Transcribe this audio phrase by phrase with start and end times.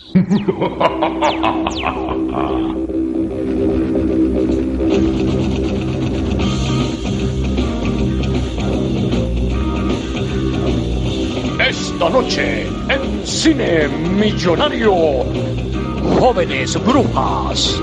[11.68, 14.92] Esta noche, en Cine Millonario,
[16.18, 17.80] Jóvenes Brujas.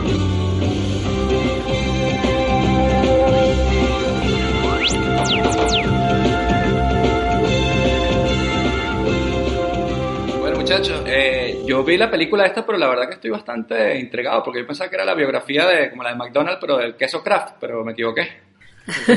[10.39, 11.36] Bueno, muchachos, eh,
[11.67, 14.89] yo vi la película esta, pero la verdad que estoy bastante intrigado, porque yo pensaba
[14.89, 17.91] que era la biografía de como la de McDonald's, pero del queso Kraft, pero me
[17.91, 18.27] equivoqué.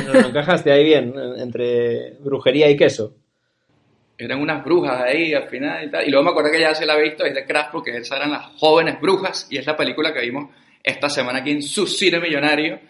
[0.06, 3.14] No, encajaste ahí bien, entre brujería y queso.
[4.18, 6.06] Eran unas brujas ahí al final y tal.
[6.06, 8.18] Y luego me acordé que ya se la he visto, es de Kraft, porque esas
[8.18, 10.50] eran las jóvenes brujas, y es la película que vimos
[10.82, 12.80] esta semana aquí en su cine millonario,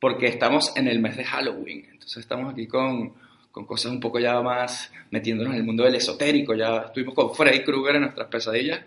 [0.00, 1.86] porque estamos en el mes de Halloween.
[1.92, 3.14] Entonces estamos aquí con,
[3.56, 6.54] con cosas un poco ya más metiéndonos en el mundo del esotérico.
[6.54, 8.80] Ya estuvimos con Freddy Krueger en nuestras pesadillas,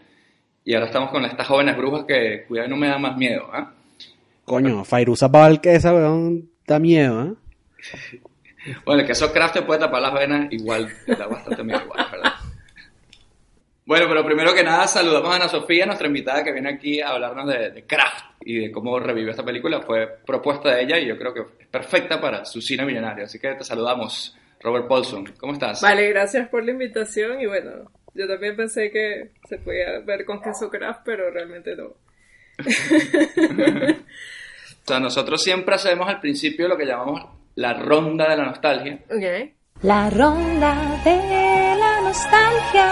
[0.64, 3.74] y ahora estamos con estas jóvenes brujas que, cuidado, no me da más miedo, ¿ah?
[4.46, 8.20] Coño, Fairuza Pal, esa weón da miedo, ¿eh?
[8.86, 12.06] Bueno, el queso Kraft te puede tapar las venas, igual, te da bastante miedo igual,
[12.12, 12.34] ¿verdad?
[13.86, 17.10] Bueno, pero primero que nada saludamos a Ana Sofía, nuestra invitada que viene aquí a
[17.10, 19.82] hablarnos de, de Kraft y de cómo revivió esta película.
[19.82, 23.26] Fue propuesta de ella y yo creo que es perfecta para su cine millonario.
[23.26, 25.26] Así que te saludamos, Robert Paulson.
[25.40, 25.82] ¿Cómo estás?
[25.82, 30.42] Vale, gracias por la invitación y bueno, yo también pensé que se podía ver con
[30.42, 31.94] queso Kraft, pero realmente no.
[34.82, 39.00] O sea, nosotros siempre hacemos al principio lo que llamamos la ronda de la nostalgia.
[39.06, 39.52] Ok.
[39.84, 42.92] La ronda de la nostalgia.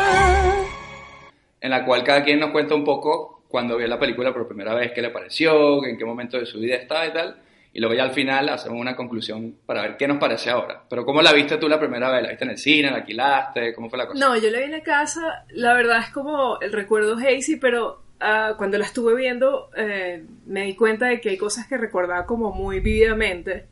[1.60, 4.76] en la cual cada quien nos cuenta un poco cuando vio la película por primera
[4.76, 7.42] vez, qué le pareció, en qué momento de su vida estaba y tal.
[7.78, 10.82] Y luego ya al final hacemos una conclusión para ver qué nos parece ahora.
[10.90, 12.24] Pero ¿cómo la viste tú la primera vez?
[12.24, 12.90] ¿La viste en el cine?
[12.90, 13.76] ¿La alquilaste?
[13.76, 14.20] ¿Cómo fue la cosa?
[14.20, 18.56] No, yo la vi en casa, la verdad es como el recuerdo hazy, pero ah,
[18.58, 22.52] cuando la estuve viendo eh, me di cuenta de que hay cosas que recordaba como
[22.52, 23.68] muy vividamente.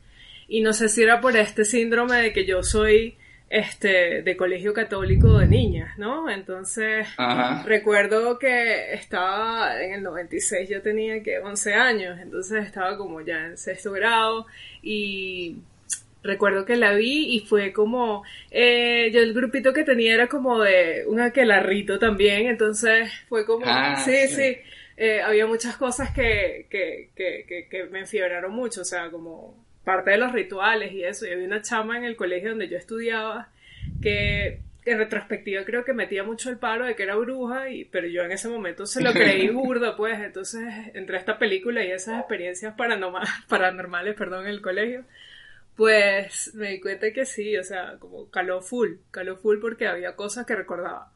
[0.46, 3.16] Y no sé si era por este síndrome de que yo soy
[3.48, 6.28] este de colegio católico de niñas, ¿no?
[6.30, 7.64] Entonces Ajá.
[7.64, 13.46] recuerdo que estaba en el 96, yo tenía que 11 años, entonces estaba como ya
[13.46, 14.46] en sexto grado
[14.82, 15.58] y
[16.22, 20.60] recuerdo que la vi y fue como, eh, yo el grupito que tenía era como
[20.60, 24.34] de un aquelarrito también, entonces fue como, Ah, sí, sí.
[24.34, 24.58] sí,
[24.96, 29.65] eh, había muchas cosas que, que, que, que, que me enfiebraron mucho, o sea, como
[29.86, 32.76] parte de los rituales y eso, y había una chama en el colegio donde yo
[32.76, 33.50] estudiaba
[34.02, 38.08] que en retrospectiva creo que metía mucho el paro de que era bruja, y, pero
[38.08, 40.64] yo en ese momento se lo creí burda, pues, entonces
[40.94, 45.04] entre esta película y esas experiencias paranormales, paranormales perdón, en el colegio,
[45.76, 50.16] pues me di cuenta que sí, o sea, como caló full, caló full porque había
[50.16, 51.12] cosas que recordaba.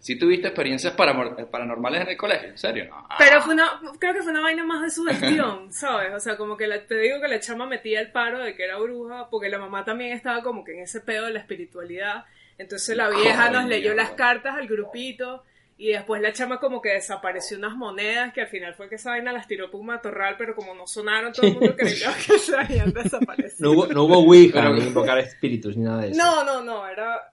[0.00, 2.48] ¿Sí tuviste experiencias paramor- paranormales en el colegio?
[2.50, 2.86] ¿En serio?
[2.88, 3.06] No.
[3.10, 3.16] Ah.
[3.18, 6.12] Pero fue una, creo que fue una vaina más de sugestión, ¿sabes?
[6.14, 8.64] O sea, como que la- te digo que la chama metía el paro de que
[8.64, 12.24] era bruja, porque la mamá también estaba como que en ese pedo de la espiritualidad.
[12.58, 15.44] Entonces la vieja nos leyó las cartas al grupito
[15.76, 19.10] y después la chama como que desapareció unas monedas que al final fue que esa
[19.10, 22.38] vaina las tiró por un matorral, pero como no sonaron, todo el mundo creyó que
[22.38, 23.56] se habían desaparecido.
[23.60, 26.20] No hubo, no hubo Ouija, ni invocar espíritus, ni nada de eso.
[26.20, 27.30] No, no, no, era...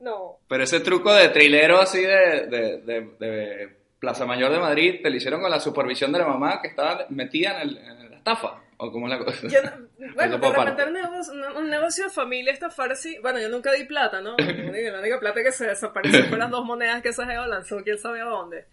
[0.00, 0.38] No.
[0.48, 5.10] Pero ese truco de trilero así de, de, de- de Plaza Mayor de Madrid, ¿te
[5.10, 8.16] lo hicieron con la supervisión de la mamá que estaba metida en, el- en la
[8.16, 8.62] estafa?
[8.82, 9.46] ¿O cómo es la cosa?
[9.46, 13.18] Yo no- bueno, de repente un negocio, un, negocio de familia estafar así.
[13.20, 14.36] Bueno, yo nunca di plata, ¿no?
[14.38, 17.46] La única, la única plata que se desapareció fue las dos monedas que esa jeva
[17.46, 18.64] lanzó, quién sabe a dónde.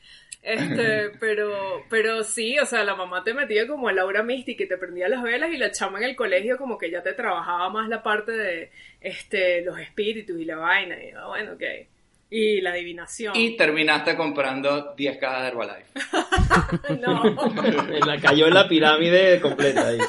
[0.48, 4.68] Este, pero, pero sí, o sea, la mamá te metía como el aura mística y
[4.68, 7.70] te prendía las velas y la chama en el colegio como que ya te trabajaba
[7.70, 8.72] más la parte de,
[9.02, 11.64] este, los espíritus y la vaina y, ah, bueno, ok.
[12.30, 13.36] Y la adivinación.
[13.36, 15.92] Y terminaste comprando 10 cajas de Herbalife.
[17.02, 17.24] No.
[18.06, 20.00] La cayó en la pirámide completa ahí.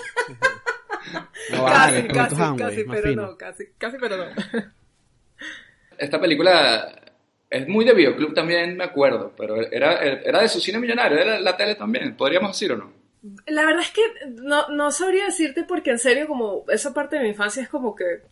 [1.50, 4.24] No vale, casi, casi, casi, más pero no, casi, casi, pero no.
[5.96, 7.07] Esta película
[7.50, 11.40] es muy de videoclub también, me acuerdo, pero era, era de su cine millonario, era
[11.40, 12.92] la tele también, podríamos decir o no.
[13.46, 14.02] La verdad es que
[14.42, 17.94] no, no sabría decirte porque en serio como esa parte de mi infancia es como
[17.94, 18.22] que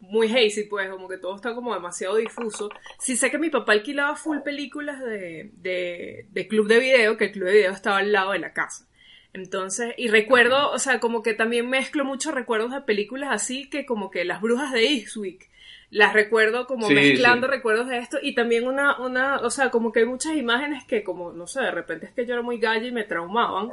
[0.00, 2.70] muy hazy, pues, como que todo está como demasiado difuso.
[2.98, 7.26] Sí sé que mi papá alquilaba full películas de, de, de club de video, que
[7.26, 8.86] el club de video estaba al lado de la casa.
[9.32, 13.86] Entonces, y recuerdo, o sea, como que también mezclo muchos recuerdos de películas así que
[13.86, 15.50] como que las brujas de Eastwick.
[15.90, 17.52] Las recuerdo como Sí, mezclando sí.
[17.52, 21.02] recuerdos de esto y también una, una, o sea, como que hay muchas imágenes que
[21.02, 23.70] como, no sé, de repente es que yo era muy galla y me traumaban.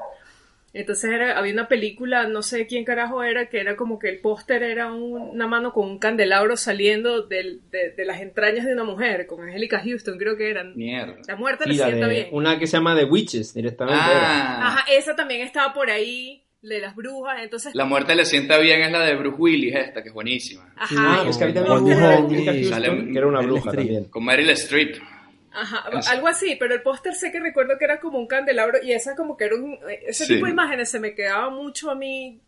[0.73, 4.19] Entonces era, había una película, no sé quién carajo era, que era como que el
[4.19, 8.73] póster era un- una mano con un candelabro saliendo del- de, de las entrañas de
[8.73, 10.75] una mujer, con Angélica Houston, creo que eran.
[10.75, 11.15] Mierda.
[11.27, 12.27] La muerte la sienta bien.
[12.31, 14.01] una que se llama The Witches directamente.
[14.03, 14.21] era.
[14.61, 17.73] Ah, Ajá, esa también estaba por ahí, de las brujas, entonces...
[17.75, 20.71] la muerte le sienta bien es la de Bruce Willis, esta, que es buenísima.
[20.75, 24.05] Ajá, Ah, pues que a mí Con también que era una Meryl bruja también.
[24.05, 24.95] Con Meryl Streep.
[25.51, 28.79] Ajá, Es- algo así, pero el póster sé que recuerdo que era como un candelabro
[28.83, 29.77] y esa como que era un...
[30.05, 30.33] Ese Sí.
[30.33, 32.41] tipo de imágenes se me quedaba mucho a mí,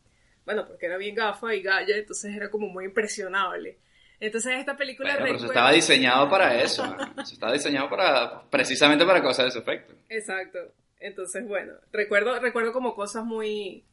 [0.45, 3.77] bueno, porque era bien gafa y galla, entonces era como muy impresionable.
[4.19, 6.83] Entonces esta película Bueno, pero eso recuerdo- estaba diseñado para eso.
[7.21, 9.93] Eso estaba diseñado para, precisamente para causar ese efecto.
[10.09, 10.59] Exacto.
[10.99, 13.83] Entonces, bueno, recuerdo, recuerdo como cosas muy,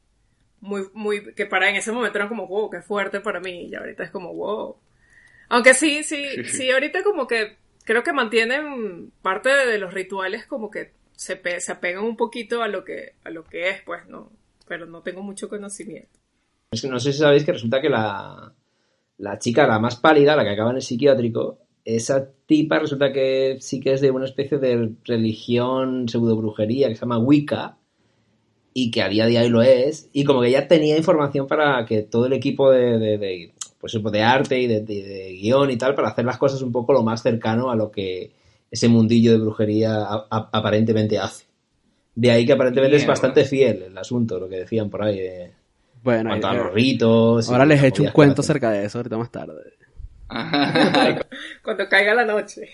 [0.65, 3.75] muy, muy, que para en ese momento eran como, wow, qué fuerte para mí, y
[3.75, 4.77] ahorita es como, wow.
[5.49, 10.47] Aunque sí, sí, sí, ahorita como que creo que mantienen parte de, de los rituales
[10.47, 13.83] como que se, pe- se apegan un poquito a lo que, a lo que es,
[13.83, 14.33] pues, no,
[14.67, 16.19] pero no tengo mucho conocimiento.
[16.71, 18.53] Es que no sé si sabéis que resulta que la,
[19.19, 23.59] la chica, la más pálida, la que acaba en el psiquiátrico, esa tipa resulta que
[23.61, 27.79] sí que es de una especie de religión pseudo brujería que se llama Wicca
[28.77, 31.87] y que a día de hoy lo es y como que ya tenía información para
[31.87, 35.71] que todo el equipo de, de, de, pues, de arte y de, de- de guion
[35.71, 38.33] y tal para hacer las cosas un poco lo más cercano a lo que
[38.71, 41.45] ese mundillo de brujería a- a- aparentemente hace.
[42.17, 43.13] De ahí que aparentemente es Mierda.
[43.13, 45.19] bastante fiel el asunto, lo que decían por ahí.
[45.21, 45.53] de-
[46.03, 47.49] Bueno, cuanto eh, a los ritos.
[47.51, 48.53] ahora les he hecho un cuento hacen.
[48.53, 49.73] acerca de eso ahorita más tarde.
[51.63, 52.69] Cuando caiga la noche.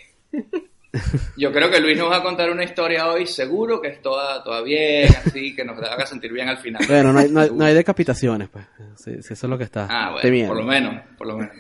[1.37, 4.43] Yo creo que Luis nos va a contar una historia hoy, seguro que es toda,
[4.43, 6.83] toda bien, así, que nos haga sentir bien al final.
[6.89, 7.63] Bueno, no hay, no hay, Seguro.
[7.63, 8.65] no hay decapitaciones, pues.
[8.97, 9.87] Sí, eso es lo que está.
[9.89, 10.53] Ah, bueno, temiendo.
[10.55, 11.55] por lo menos, por lo menos.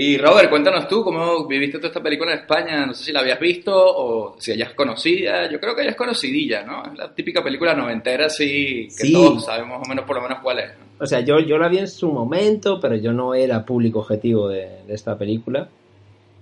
[0.00, 2.86] Y Robert, cuéntanos tú cómo viviste toda esta película en España.
[2.86, 5.50] No sé si la habías visto o si ella es conocida.
[5.50, 6.84] Yo creo que ella es conocidilla, ¿no?
[6.92, 9.12] Es la típica película noventera, así, que Sí.
[9.12, 10.70] todos sabemos más o menos por lo menos cuál es.
[10.78, 10.84] ¿no?
[11.00, 14.48] O sea, yo, yo la vi en su momento, pero yo no era público objetivo
[14.48, 15.68] de, de esta película.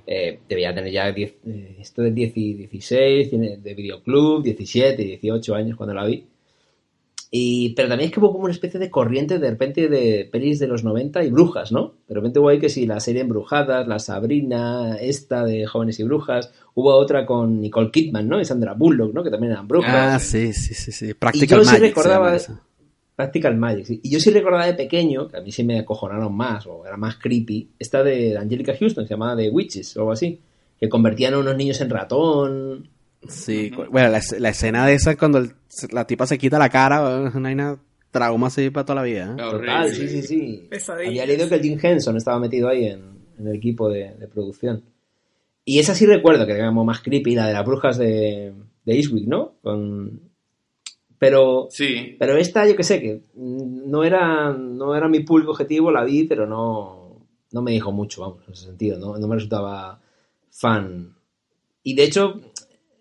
[0.06, 5.03] Eh, debía tener ya 10, eh, esto de 10 y 16, tiene de videoclub, 17,
[5.03, 6.25] 18 años cuando la vi.
[7.29, 10.61] Y, pero también es que hubo como una especie de corriente de repente de pelis
[10.61, 11.94] de los 90 y brujas, ¿no?
[12.08, 16.05] De repente hubo ahí que si la serie Embrujadas, la Sabrina, esta de Jóvenes y
[16.05, 18.41] Brujas, hubo otra con Nicole Kidman, ¿no?
[18.41, 19.25] Y Sandra Bullock, ¿no?
[19.25, 19.93] Que también eran brujas.
[20.14, 21.14] Ah, sí, sí, sí, sí.
[21.14, 22.62] Practical yo sí Magic se recordaba- esa.
[23.17, 24.01] Practical Magic, sí.
[24.03, 26.97] Y yo sí recordaba de pequeño, que a mí sí me acojonaron más, o era
[26.99, 30.39] más creepy, esta de Angelica Houston, se llamaba The Witches, o algo así,
[30.79, 32.89] que convertían a unos niños en ratón.
[33.27, 35.53] Sí, bueno, la, es- la escena de esa cuando el-
[35.93, 37.79] la tipa se quita la cara, es una vaina
[38.11, 39.33] trauma así para toda la vida.
[39.33, 39.37] ¿eh?
[39.43, 40.67] Total, sí, sí, sí.
[40.71, 41.09] Pesadillas.
[41.09, 43.01] Había leído que el Jim Henson estaba metido ahí en,
[43.39, 44.83] en el equipo de, de producción.
[45.65, 48.53] Y esa sí recuerdo que era como más creepy, la de las brujas de,
[48.85, 49.55] de Eastwick, ¿no?
[49.62, 50.21] Con...
[51.19, 52.17] Pero Sí.
[52.19, 56.25] Pero esta, yo que sé, que no era, no era mi público objetivo, la vi,
[56.25, 57.17] pero no,
[57.53, 60.01] no me dijo mucho, vamos, en ese sentido, no, no me resultaba
[60.51, 61.15] fan.
[61.83, 62.41] Y de hecho,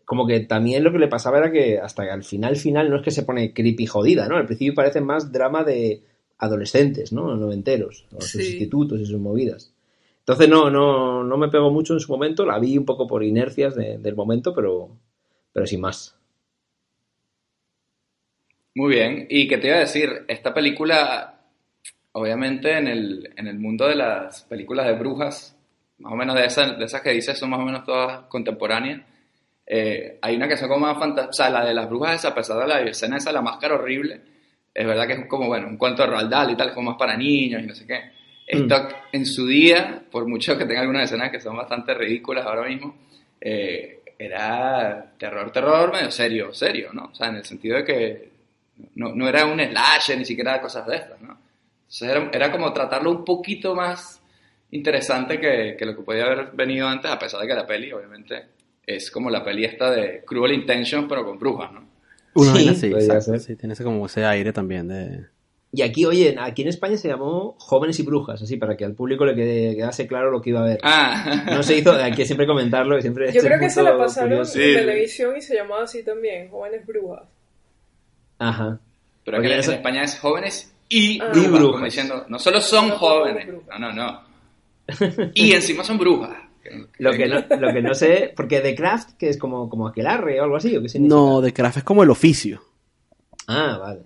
[0.06, 3.02] como que también lo que le pasaba era que hasta al final, final, no es
[3.04, 4.38] que se pone creepy jodida, ¿no?
[4.38, 6.04] Al principio parece más drama de
[6.38, 7.36] adolescentes, ¿no?
[7.36, 8.52] Noventeros, o sus Sí.
[8.52, 9.74] institutos y sus movidas.
[10.20, 13.24] Entonces no, no, no me pegó mucho en su momento, la vi un poco por
[13.24, 14.90] inercias de- del momento, pero,
[15.54, 16.16] pero sin más.
[18.76, 19.26] Muy bien.
[19.30, 20.26] ¿Y qué te iba a decir?
[20.28, 21.40] Esta película,
[22.12, 25.58] obviamente en el, en el mundo de las películas de brujas,
[26.00, 29.02] más o menos de esas, de esas que dices son más o menos todas contemporáneas,
[29.66, 32.28] eh, hay una que son como más fantástica, o sea, la de las brujas esa,
[32.30, 34.20] a pesar de la escena esa, la máscara horrible,
[34.74, 37.00] es verdad que es como, bueno, un cuento de Roald Dahl y tal, como más
[37.00, 38.12] para niños y no sé qué.
[38.46, 42.68] Esto en su día, por mucho que tenga algunas escenas que son bastante ridículas ahora
[42.68, 42.94] mismo,
[43.40, 47.06] eh, era terror, terror medio serio, serio, ¿no?
[47.06, 48.35] O sea, en el sentido de que
[48.96, 51.38] no, no era un slasher, ni siquiera cosas de estas, ¿no?
[51.82, 54.22] Entonces era, era como tratarlo un poquito más
[54.72, 57.92] interesante que, que lo que podía haber venido antes, a pesar de que la peli,
[57.92, 58.46] obviamente,
[58.86, 61.88] es como la peli esta de Cruel Intentions, pero con brujas, ¿no?
[62.34, 65.26] Una Sí, así, exacto, sí, tiene ese como ese aire también de...
[65.72, 68.94] Y aquí, oye, aquí en España se llamó Jóvenes y Brujas, así, para que al
[68.94, 70.80] público le quede, quedase claro lo que iba a ver.
[70.84, 74.30] Ah, No se hizo, hay que siempre comentarlo, siempre Yo creo que se la pasaron
[74.30, 74.54] curioso.
[74.54, 74.62] Sí.
[74.62, 77.24] en televisión y se llamaba así también, Jóvenes Brujas.
[78.40, 78.80] Ajá.
[79.24, 81.26] pero aquí en eso- España es jóvenes y Ah.
[81.30, 81.72] brujas, Y brujas.
[81.72, 84.22] como diciendo, no solo son jóvenes, no, no, no.
[85.34, 86.32] Y encima son brujas.
[86.98, 90.40] Lo que, no, lo que no sé, porque The Craft, que es como, como aquelarre
[90.40, 91.16] o algo así, ¿o qué significa?
[91.16, 92.60] No, de craft es como el oficio.
[93.48, 94.02] Ah, vale.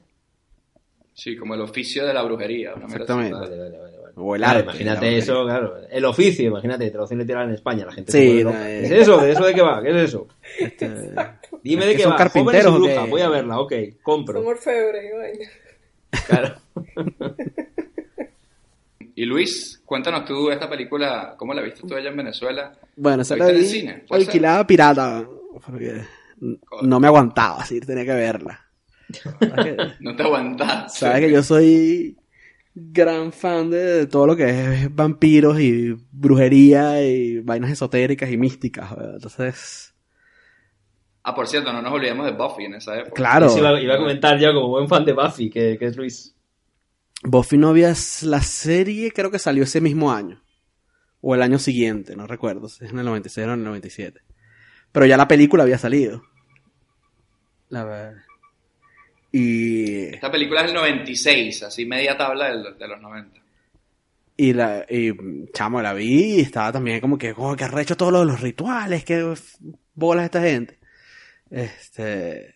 [1.13, 2.73] Sí, como el oficio de la brujería.
[2.75, 2.85] Una.
[2.85, 3.33] Exactamente.
[3.33, 4.13] Vale, vale, vale, vale.
[4.17, 5.75] O el Claro, arte, imagínate eso, claro.
[5.89, 7.85] El oficio, imagínate, traducción literal en España.
[7.85, 8.69] La gente Sí, se no, loca.
[8.69, 8.79] eh.
[8.81, 9.17] ¿Qué es eso?
[9.19, 9.81] ¿De eso de qué va?
[9.81, 10.27] ¿Qué es eso?
[10.59, 11.13] Este,
[11.63, 12.17] Dime ¿Es de que qué son va.
[12.17, 13.05] carpinteros Jóvenes y o brujas.
[13.05, 13.11] qué?
[13.11, 14.39] Voy a verla, ok, compro.
[14.39, 15.49] Son orfebres y vaina.
[16.27, 16.55] Claro.
[19.15, 22.71] Y Luis, cuéntanos tú esta película, ¿cómo la viste tú allá en Venezuela?
[22.95, 24.03] bueno, esa ¿La en el cine?
[24.09, 25.27] Alquilada pirata.
[25.65, 26.01] Porque
[26.83, 28.65] no me aguantaba, así, tenía que verla.
[29.11, 30.95] ¿Sabes que- No te aguantas.
[30.97, 32.15] Sabes que yo soy
[32.73, 38.37] gran fan de, de todo lo que es vampiros y brujería y vainas esotéricas y
[38.37, 38.95] místicas.
[38.95, 39.15] ¿verdad?
[39.15, 39.88] Entonces,
[41.29, 43.13] Ah, por cierto, no nos olvidemos de Buffy en esa época.
[43.13, 45.95] claro, Eso iba, iba a comentar yo como buen fan de Buffy, que, que es
[45.95, 46.35] Luis.
[47.23, 50.41] Buffy no habías la serie, creo que salió ese mismo año.
[51.21, 54.21] O el año siguiente, no recuerdo, si es en el 96 o en el 97.
[54.91, 56.23] Pero ya la película había salido.
[57.69, 58.23] La verdad.
[59.31, 63.39] Y, Esta película es del 96, así media tabla del- de, los 90.
[64.37, 65.11] y, la, y,
[65.53, 69.03] chamo, la vi y estaba también como que, oh, que arrecho todos los, los rituales,
[69.05, 69.35] que
[69.93, 70.78] bolas esta gente.
[71.51, 72.55] Este.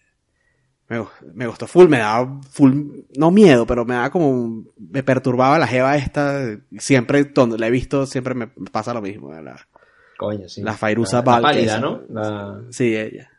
[0.89, 2.73] Me, me gustó full, me daba full,
[3.17, 7.71] no miedo, pero me daba como, me perturbaba la jeva esta, siempre, donde la he
[7.71, 9.33] visto, siempre me pasa lo mismo.
[9.33, 9.55] La,
[10.17, 10.61] Coño, sí.
[10.61, 11.79] La Fairuza La- la pálida, esa.
[11.79, 12.01] ¿no?
[12.09, 12.61] La...
[12.69, 13.29] sí, ella.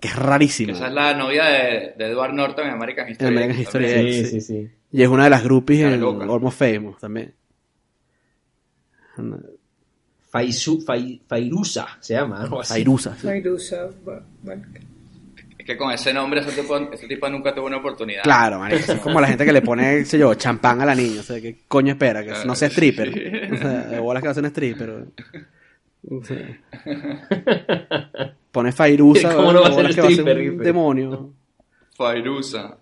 [0.00, 0.72] Que es rarísima.
[0.72, 3.28] Esa es la novia de, de Edward Norton en American History.
[3.28, 3.88] En American History.
[3.88, 4.30] Sí, sí.
[4.30, 4.70] sí, sí.
[4.92, 6.02] Y es una de las groupies en.
[6.02, 7.34] Almost Famous también.
[10.30, 12.72] Faisu, Fai- Fairuza se llama, algo así.
[13.16, 13.26] Sí.
[14.42, 14.62] Bueno.
[15.58, 18.22] Es que con ese nombre ese tipo, ese tipo nunca tuvo una oportunidad.
[18.22, 21.20] Claro, Es como la gente que le pone, qué sé yo, champán a la niña.
[21.20, 22.24] O sea, ¿qué coño espera?
[22.24, 23.12] Que no sea stripper.
[23.12, 23.20] Sí.
[23.54, 25.04] O sea, de bolas que va a ser stripper.
[26.08, 26.58] O sea,
[28.52, 29.34] pone Fairuza.
[29.34, 31.32] ¿Cómo no va a de ser bolas que va a ser stripper, un demonio.
[31.96, 32.76] Fairuza.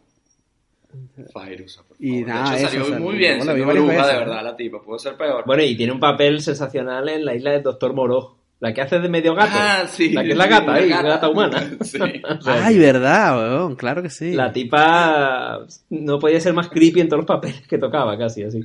[1.33, 3.43] Fairuza, por Y nada, de hecho, eso, salió o sea, muy bien.
[3.43, 4.81] Salió de verdad la tipa.
[4.81, 5.45] Pudo ser peor.
[5.47, 8.37] Bueno, y tiene un papel sensacional en la isla del Doctor Moró.
[8.61, 9.53] La que hace de medio gato.
[9.55, 10.11] Ah, sí.
[10.11, 11.03] La que es la gata, La ahí, gata.
[11.03, 11.71] la gata humana.
[11.85, 11.99] Sí.
[12.47, 13.77] Ay, verdad, weón.
[13.77, 14.33] Claro que sí.
[14.33, 18.61] La tipa no podía ser más creepy en todos los papeles que tocaba, casi así.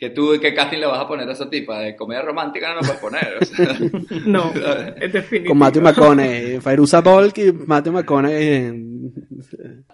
[0.00, 1.78] Que tú, ¿qué casting le vas a poner a esa tipa?
[1.80, 3.34] De comedia romántica no lo puedes poner.
[3.38, 3.76] O sea,
[4.26, 4.50] No,
[4.98, 5.50] es definitivo.
[5.50, 6.58] Con Matthew McConaughey.
[6.60, 9.12] Fairuza Balk y Matthew McConaughey en...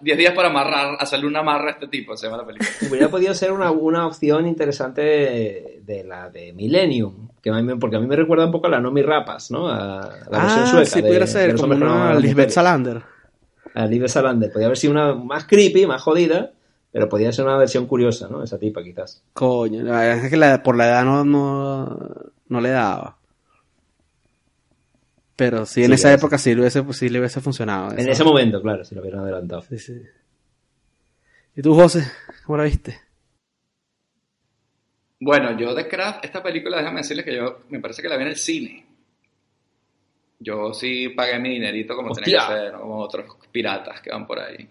[0.01, 2.69] 10 días para amarrar, hacerle una amarra a este tipo, se llama la película.
[2.89, 7.27] Hubiera podido ser una, una opción interesante de, de la de Millennium.
[7.43, 9.51] Que a mí me- porque a mí me recuerda un poco a la Nomi Rapas,
[9.51, 9.67] ¿no?
[9.67, 10.85] A la versión Ah, sueca.
[10.85, 11.55] sí, de- pudiera de ser.
[11.57, 12.49] Como una Lisbeth.
[12.51, 13.01] Salander.
[13.73, 14.51] A Lisbeth Salander.
[14.53, 16.51] Podía haber sido una más creepy, más jodida.
[16.97, 18.41] Pero podía ser una versión curiosa, ¿no?
[18.41, 19.21] Esa tipa, quizás.
[19.33, 21.99] Coño, la verdad es que la- por la edad no, no,
[22.47, 23.17] no le daba.
[25.35, 26.17] Pero sí, en Sí, esa es.
[26.17, 27.91] época sí le hubiese, sí le hubiese funcionado.
[27.91, 29.61] En esa- ese momento, claro, si lo hubieran adelantado.
[29.61, 30.01] Sí, sí.
[31.55, 32.03] ¿Y tú, José?
[32.47, 32.99] ¿Cómo la viste?
[35.19, 38.23] Bueno, yo de Craft, esta película, déjame decirles que yo me parece que la vi
[38.23, 38.85] en el cine.
[40.39, 44.25] Yo sí pagué mi dinerito como tenía que ser, no como otros piratas que van
[44.25, 44.67] por ahí.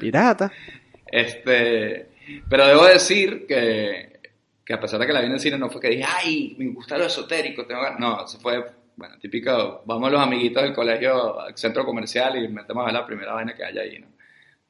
[0.00, 0.50] Pirata.
[1.10, 2.10] Este,
[2.48, 4.20] pero debo decir que,
[4.64, 6.54] que a pesar de que la vi en el cine, no fue que dije, ay,
[6.58, 8.00] me gusta lo esotérico, tengo ganas".
[8.00, 8.64] No, eso fue,
[8.96, 13.06] bueno, típico, vamos los amiguitos del colegio al centro comercial y metemos a ver la
[13.06, 14.08] primera vaina que haya ahí, ¿no?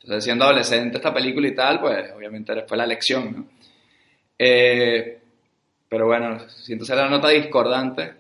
[0.00, 3.49] Entonces, siendo adolescente esta película y tal, pues obviamente fue la lección, ¿no?
[4.38, 5.18] Eh,
[5.87, 8.14] pero bueno, siento ser la nota discordante,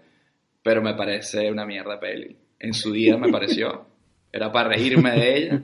[0.62, 2.36] pero me parece una mierda peli.
[2.58, 3.86] En su día me pareció,
[4.30, 5.62] era para reírme de ella.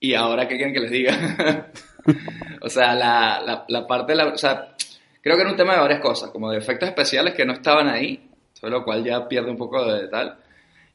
[0.00, 1.68] Y ahora, ¿qué quieren que les diga?
[2.62, 4.26] o sea, la, la, la parte de la...
[4.28, 4.74] O sea,
[5.22, 7.86] creo que era un tema de varias cosas, como de efectos especiales que no estaban
[7.88, 10.36] ahí, sobre lo cual ya pierde un poco de tal.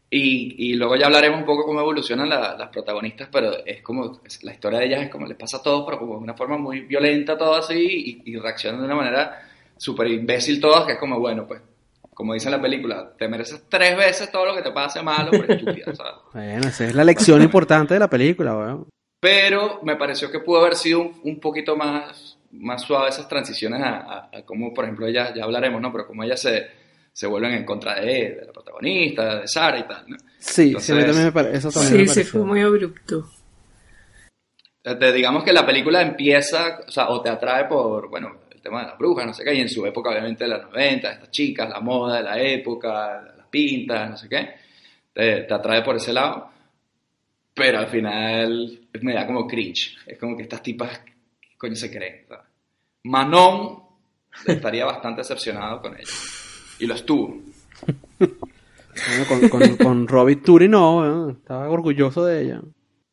[0.10, 4.20] Y, y luego ya hablaremos un poco cómo evolucionan la- las protagonistas, pero es como,
[4.44, 6.58] la historia de ellas es como les pasa a todos, pero como de una forma
[6.58, 9.42] muy violenta, todo así, y, y reaccionan de una manera
[9.78, 11.62] súper imbécil todas, que es como, bueno, pues,
[12.14, 15.32] como dice en la película, te mereces tres veces todo lo que te pase malo
[15.32, 16.14] por estúpida, ¿sabes?
[16.34, 18.88] Bueno, esa es la lección importante de la película, weón.
[19.26, 23.82] Pero me pareció que pudo haber sido un, un poquito más, más suave esas transiciones
[23.82, 25.92] a, a, a cómo, por ejemplo, ella, ya hablaremos, ¿no?
[25.92, 26.68] Pero cómo ellas se,
[27.12, 30.18] se vuelven en contra de, de la protagonista, de Sara y tal, ¿no?
[30.38, 31.58] Sí, Entonces- sí, a mí también me parece.
[31.58, 33.28] Eso también Sí, me sí, fue muy abrupto.
[34.84, 38.82] Este, digamos que la película empieza, o sea, o te atrae por, bueno, el tema
[38.82, 41.32] de las brujas, no sé qué, y en su época, obviamente, de los 90, estas
[41.32, 44.50] chicas, la moda de la época, las pintas, no sé qué,
[45.12, 46.52] te, te atrae por ese lado,
[47.56, 51.00] pero al final me da como cringe, es como que estas tipas,
[51.42, 52.26] ¿qué coño se creen?
[52.28, 52.46] ¿sabes?
[53.04, 53.84] Manon
[54.46, 56.10] estaría bastante decepcionado con ella,
[56.80, 57.42] y lo estuvo.
[59.08, 61.32] Bueno, con, con, con Robbie Turi no, weón.
[61.32, 62.62] Estaba orgulloso de ella.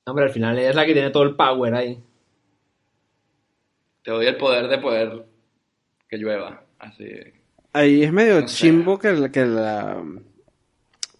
[0.06, 2.02] Hombre, al final ella es la que tiene todo el power ahí.
[4.02, 5.26] Te doy el poder de poder
[6.08, 6.64] que llueva.
[6.78, 7.04] Así.
[7.72, 10.02] Ahí es medio No chimbo que, que la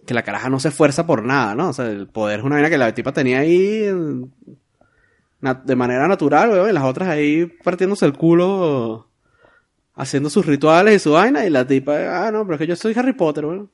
[0.07, 1.69] que la caraja no se esfuerza por nada, ¿no?
[1.69, 4.33] O sea, el poder es una vaina que la tipa tenía ahí en-
[5.41, 9.07] na- de manera natural, weón, y las otras ahí partiéndose el culo
[9.95, 12.77] haciendo sus rituales y su vaina y la tipa, ah, no, pero es que yo
[12.77, 13.71] soy Harry Potter, weón.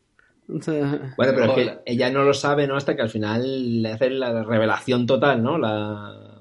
[0.51, 2.77] O sea, Bueno, pero es que ella no lo sabe, ¿no?
[2.77, 5.59] Hasta que al final le hace la revelación total, ¿no?
[5.59, 6.41] La,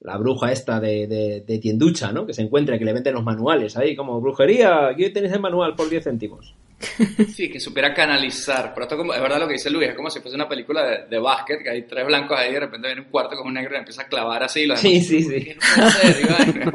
[0.00, 2.26] la bruja esta de, de, de tienducha, ¿no?
[2.26, 5.74] Que se encuentra, que le venden los manuales ahí, como brujería, aquí tenéis el manual
[5.76, 6.54] por 10 céntimos.
[7.34, 8.72] Sí, que supiera canalizar.
[8.74, 10.84] Pero esto como, es verdad lo que dice Luis, es como si fuese una película
[10.84, 13.48] de, de básquet, que hay tres blancos ahí y de repente viene un cuarto con
[13.48, 14.60] un negro y empieza a clavar así.
[14.60, 15.54] y los Sí, demás, sí, sí.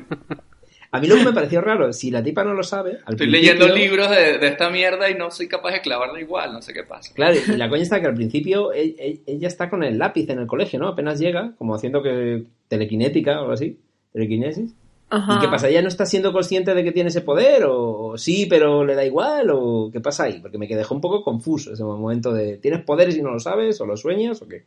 [0.92, 3.28] A mí lo que me pareció raro, si la tipa no lo sabe, al Estoy
[3.28, 6.72] leyendo libros de, de esta mierda y no soy capaz de clavarla igual, no sé
[6.72, 7.14] qué pasa.
[7.14, 10.30] Claro, y la coña está que al principio e- e- ella está con el lápiz
[10.30, 10.88] en el colegio, ¿no?
[10.88, 13.78] Apenas llega, como haciendo que telequinética o algo así,
[14.14, 14.74] telequinesis.
[15.10, 15.34] Ajá.
[15.36, 15.68] ¿Y qué pasa?
[15.70, 17.66] ¿Ella no está siendo consciente de que tiene ese poder?
[17.68, 19.50] ¿O sí, pero le da igual?
[19.52, 20.40] ¿O qué pasa ahí?
[20.40, 23.80] Porque me quedé un poco confuso ese momento de ¿tienes poderes y no lo sabes?
[23.82, 24.42] ¿O lo sueñas?
[24.42, 24.66] ¿O qué?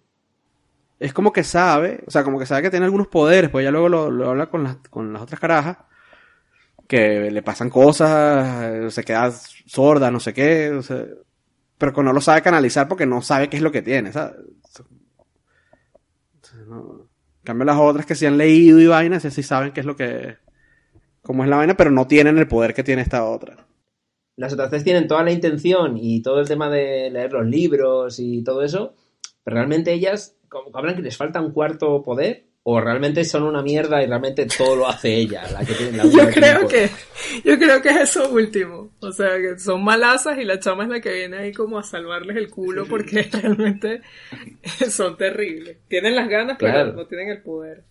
[1.01, 3.71] es como que sabe, o sea, como que sabe que tiene algunos poderes, pues ya
[3.71, 5.79] luego lo, lo habla con las, con las otras carajas,
[6.87, 11.05] que le pasan cosas, se queda sorda, no sé qué, o sea,
[11.79, 14.37] pero que no lo sabe canalizar porque no sabe qué es lo que tiene, ¿sabes?
[16.43, 16.98] O sea, no-
[17.49, 20.37] cambio las otras que sí han leído y vainas, sí saben qué es lo que,
[21.23, 23.67] cómo es la vaina, pero no tienen el poder que tiene esta otra.
[24.37, 28.21] Las otras tres tienen toda la intención y todo el tema de leer los libros
[28.21, 28.95] y todo eso,
[29.43, 33.63] pero realmente ellas como hablan que les falta un cuarto poder o realmente son una
[33.63, 36.91] mierda y realmente todo lo hace ella, la que tiene la Yo creo que,
[37.43, 38.91] yo creo que es eso último.
[39.01, 41.83] O sea, que son malazas y la chama es la que viene ahí como a
[41.83, 44.03] salvarles el culo porque realmente
[44.91, 45.79] son terribles.
[45.89, 46.91] Tienen las ganas, Claro.
[46.91, 47.85] pero no tienen el poder.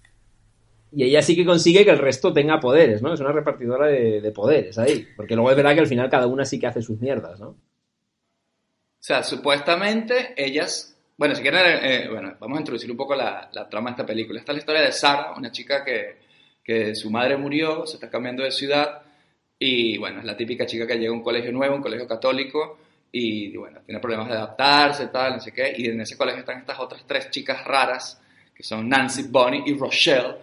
[0.91, 3.13] Y ella sí que consigue que el resto tenga poderes, ¿no?
[3.15, 5.07] Es una repartidora de, de poderes ahí.
[5.17, 7.48] Porque luego es verdad que al final cada una sí que hace sus mierdas, ¿no?
[7.50, 7.57] O
[9.00, 10.97] sea, supuestamente ellas.
[11.17, 14.05] Bueno, si quieren, eh, bueno, vamos a introducir un poco la, la trama de esta
[14.05, 14.39] película.
[14.39, 16.17] Esta es la historia de Sara, una chica que,
[16.63, 19.01] que su madre murió, se está cambiando de ciudad
[19.57, 22.77] y, bueno, es la típica chica que llega a un colegio nuevo, un colegio católico
[23.12, 25.74] y, bueno, tiene problemas de adaptarse, tal, no sé qué.
[25.75, 28.21] Y en ese colegio están estas otras tres chicas raras,
[28.53, 30.35] que son Nancy, Bonnie y Rochelle,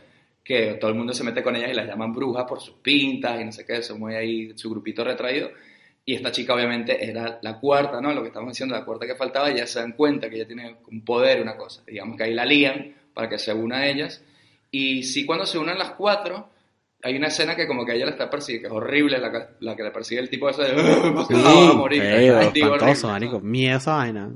[0.42, 3.40] que todo el mundo se mete con ellas y las llaman brujas por sus pintas
[3.40, 5.50] y no sé qué, son muy ahí su grupito retraído.
[6.06, 8.12] Y esta chica obviamente era la cuarta, ¿no?
[8.12, 10.46] Lo que estamos diciendo, la cuarta que faltaba, y ya se dan cuenta que ella
[10.46, 11.82] tiene un poder, una cosa.
[11.86, 14.22] Digamos que ahí la lían para que se una a ellas.
[14.70, 16.50] Y sí, cuando se unen las cuatro,
[17.02, 19.46] hay una escena que como que ella la está persiguiendo, que es horrible, la, que-
[19.60, 20.72] la que persigue el tipo ese de...
[20.76, 22.02] "Ah, Sí, va a morir".
[22.18, 23.08] Feo, espantoso.
[23.40, 24.30] Miedo esa vaina.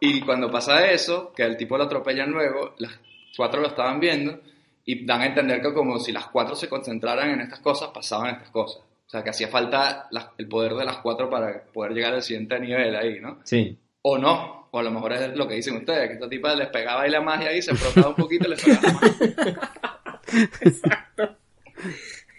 [0.00, 2.92] Y cuando pasa eso, que el tipo lo atropellan luego, las
[3.36, 4.38] cuatro lo estaban viendo
[4.84, 8.34] y dan a entender que como si las cuatro se concentraran en estas cosas, pasaban
[8.34, 8.82] estas cosas.
[9.14, 12.58] O sea, que hacía falta el poder de las cuatro para poder llegar al siguiente
[12.58, 13.38] nivel ahí, ¿no?
[13.44, 13.78] Sí.
[14.02, 16.66] O no, o a lo mejor es lo que dicen ustedes, que esta tipa les
[16.66, 20.82] pegaba ahí la magia y se frotaba un poquito y les pegaba más.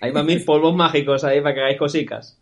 [0.02, 2.42] Hay más mis polvos mágicos ahí para que hagáis cositas.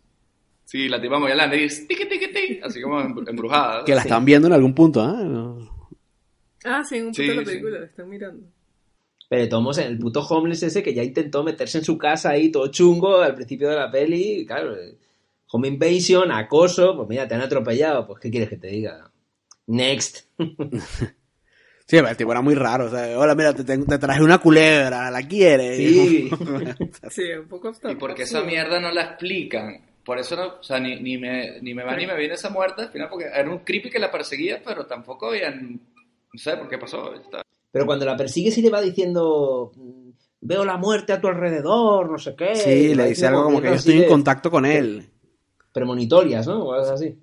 [0.64, 3.84] Sí, la tipa movía la nariz, tiqui, tiqui, tiqui, así como embru- embrujada.
[3.84, 5.12] Que la están viendo en algún punto, ¿ah?
[5.22, 5.88] No.
[6.64, 7.46] Ah, sí, en un punto Sí, de la sí.
[7.46, 8.46] película, la están mirando.
[9.34, 12.68] Pero modos, el puto homeless ese que ya intentó meterse en su casa ahí todo
[12.68, 14.96] chungo al principio de la peli, claro, eh,
[15.50, 19.10] home invasion, acoso, pues mira, te han atropellado, pues ¿qué quieres que te diga?
[19.66, 20.28] Next.
[21.86, 22.86] Sí, el tipo era muy raro.
[22.86, 25.76] O sea, hola, mira, te, traje una culebra, ¿la quieres?
[25.76, 26.30] Sí.
[27.10, 27.94] Sí, un poco abstracto.
[27.94, 29.84] ¿Y por qué esa mierda no la explican?
[30.02, 32.48] Por eso no, o sea, ni, ni me, ni me va ni me viene esa
[32.48, 35.78] muerte al final, porque era un creepy que la perseguía, pero tampoco habían,
[36.32, 37.14] no sé por qué pasó.
[37.14, 37.42] está.
[37.74, 40.10] Pero cuando la persigue sí le va diciendo, mm,
[40.42, 42.54] veo la muerte a tu alrededor, no sé qué.
[42.54, 45.10] Sí, le dice algo como que yo estoy en contacto con él.
[45.72, 46.66] Premonitorias, ¿no?
[46.66, 47.18] O algo así.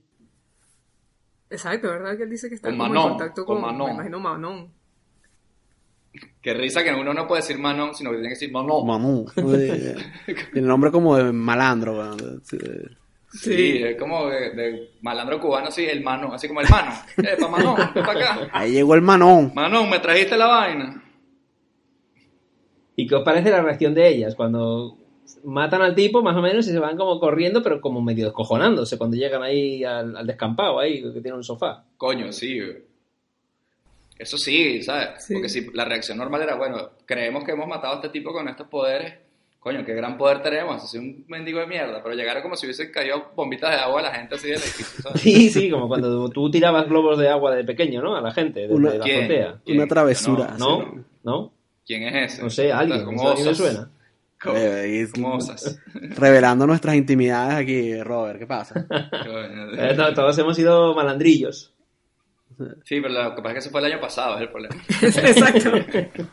[1.49, 2.17] Exacto, ¿verdad?
[2.17, 3.87] Que él dice que está Con como Manon, en contacto con con, Manon.
[3.87, 4.73] me imagino Manon.
[6.41, 9.25] Qué risa que uno no puede decir Manon, sino que tiene que decir Manon.
[9.37, 9.95] Uy,
[10.51, 12.13] Tiene nombre como de malandro.
[13.31, 13.53] Sí.
[13.53, 16.91] Sí, es como de, de malandro cubano, sí, el Manon, así como el Mano.
[17.17, 18.49] Eh, pa' Manon, ven para acá.
[18.51, 19.51] Ahí llegó el manón.
[19.55, 21.03] Manon, me trajiste la vaina.
[22.95, 24.97] ¿Y qué os parece la reacción de ellas cuando
[25.43, 28.97] matan al tipo, más o menos, y se van como corriendo, pero como medio descojonándose
[28.97, 31.85] cuando llegan ahí al, al descampado, ahí, que tiene un sofá?
[31.97, 32.59] Coño, sí.
[34.17, 35.23] Eso sí, ¿sabes?
[35.25, 35.33] Sí.
[35.33, 38.47] Porque si la reacción normal era, bueno, creemos que hemos matado a este tipo con
[38.47, 39.15] estos poderes,
[39.61, 42.91] coño, qué gran poder tenemos, así un mendigo de mierda, pero llegaron como si hubiesen
[42.91, 45.21] caído bombitas de agua a la gente así del edificio, ¿sabes?
[45.21, 48.15] Sí, sí, como cuando tú tirabas globos de agua de pequeño, ¿no?
[48.17, 49.19] A la gente, desde Una- la ¿Quién?
[49.19, 49.55] azotea.
[49.63, 49.77] ¿Quién?
[49.77, 50.55] Una travesura.
[50.57, 50.79] ¿No?
[50.81, 50.89] así,
[51.23, 51.53] ¿No?
[51.85, 52.43] ¿Quién es ese?
[52.43, 53.05] No sé, alguien.
[53.05, 53.57] ¿Cómo ¿A mí me osas?
[53.57, 53.89] suena?
[54.41, 55.79] ¿Cómo, Eh, cómo osas?
[55.93, 58.39] Revelando nuestras intimidades aquí, Robert.
[58.39, 58.85] ¿Qué pasa?
[59.77, 61.71] Eh, to- Todos hemos sido malandrillos.
[62.83, 64.75] Sí, pero lo que pasa es que eso fue el año pasado, es el problema.
[65.01, 65.71] Exacto.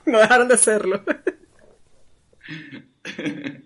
[0.07, 1.03] No dejaron de serlo.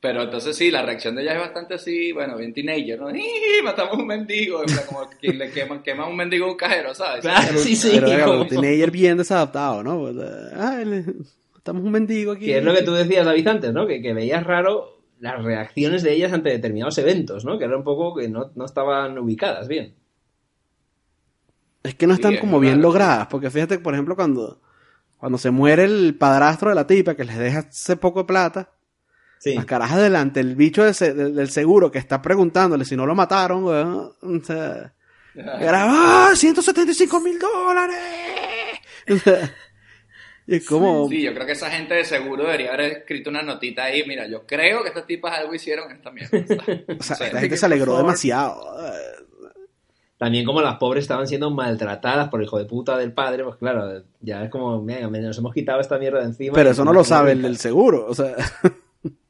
[0.00, 3.10] Pero entonces sí, la reacción de ella es bastante así, bueno, bien teenager, ¿no?
[3.14, 3.22] ¡Ih!
[3.62, 7.20] Matamos un mendigo, como quien le quema, quema un mendigo a un cajero, ¿sabes?
[7.20, 8.00] Claro, sí, sí.
[8.00, 9.98] Pero como- teenager bien desadaptado, ¿no?
[10.00, 10.16] Pues,
[10.56, 11.04] ah, le-
[11.54, 12.46] estamos un mendigo aquí.
[12.46, 13.86] Que es lo que tú decías, David, antes, ¿no?
[13.86, 17.58] Que, que veías raro las reacciones de ellas ante determinados eventos, ¿no?
[17.58, 19.94] Que era un poco que no, no estaban ubicadas bien.
[21.82, 24.62] Es que no están Sí, es como bien logradas, porque fíjate, por ejemplo, cuando,
[25.20, 28.70] cuando se muere el padrastro de la tipa que les deja ese poco de plata,
[29.38, 29.54] Sí.
[29.54, 33.64] las carajas delante, el bicho se- del, seguro que está preguntándole si no lo mataron,
[33.64, 34.92] weón, o sea,
[35.34, 35.86] era,
[36.28, 37.96] ¡ah, 175 mil dólares!
[39.08, 39.14] O
[40.46, 43.42] y es como, Sí, yo creo que esa gente de seguro debería haber escrito una
[43.42, 46.36] notita ahí, mira, yo creo que estas tipas algo hicieron en esta mierda.
[46.98, 47.24] o sea, Sí.
[47.24, 48.60] esta gente se alegró demasiado.
[50.20, 53.56] También como las pobres estaban siendo maltratadas por el hijo de puta del padre, pues
[53.56, 56.52] claro, ya es como, venga, me- nos hemos quitado esta mierda de encima.
[56.54, 58.36] Pero eso no lo sabe el del seguro, o sea,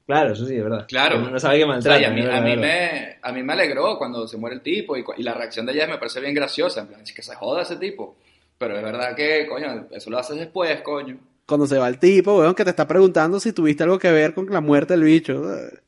[0.05, 0.87] Claro, eso sí, es verdad.
[0.89, 1.21] Claro.
[1.21, 3.53] No sabe que O sea, a, mí, es a, mí es me, a mí me
[3.53, 6.81] alegró cuando se muere el tipo y, la reacción de ella me parece bien graciosa,
[6.81, 8.17] en plan, que se joda ese tipo.
[8.59, 11.17] Pero es verdad que, coño, eso lo haces después, coño.
[11.47, 14.35] cuando se va el tipo, weón, que te está preguntando si tuviste algo que ver
[14.35, 15.55] con la muerte del bicho.
[15.55, 15.79] eh.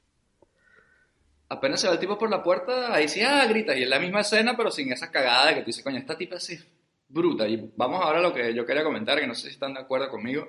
[1.53, 3.77] Apenas se va el tipo por la puerta, ahí sí, ah, grita.
[3.77, 6.17] Y es la misma escena, pero sin esa cagada de que tú dices, coño, esta
[6.17, 6.67] tipa sí es
[7.09, 7.47] bruta.
[7.47, 9.81] Y vamos ahora a lo que yo quería comentar, que no sé si están de
[9.81, 10.49] acuerdo conmigo.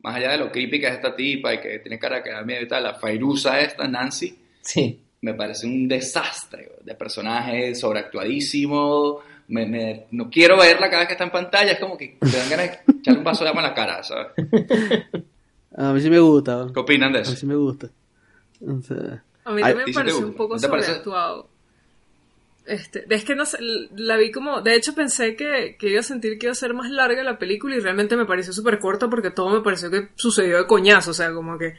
[0.00, 2.42] Más allá de lo creepy que es esta tipa y que tiene cara que da
[2.42, 5.02] miedo y tal, la Fairuza esta, Nancy, Sí.
[5.22, 9.20] me parece un desastre de personaje sobreactuadísimo.
[9.48, 12.36] Me, me- no quiero verla cada vez que está en pantalla, es como que te
[12.36, 14.26] dan ganas de echarle un vaso de agua en la cara, ¿sabes?
[15.76, 16.66] A mí sí me gusta.
[16.72, 17.36] ¿Qué opinan de A mí eso?
[17.36, 17.88] sí me gusta.
[18.66, 21.48] O sea, A mí también ¿y me pareció un poco sobreactuado.
[22.66, 23.56] Este, es que no sé,
[23.96, 26.74] la vi como, de hecho pensé que, que iba a sentir que iba a ser
[26.74, 30.08] más larga la película y realmente me pareció súper corta porque todo me pareció que
[30.16, 31.76] sucedió de coñazo, o sea, como que,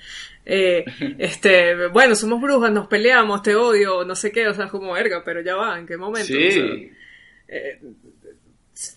[0.47, 0.83] eh,
[1.19, 5.21] este, bueno, somos brujas, nos peleamos, te odio, no sé qué, o sea, como verga,
[5.23, 6.33] pero ya va, ¿en qué momento?
[6.33, 6.91] O sea, Sí,
[7.47, 7.79] eh,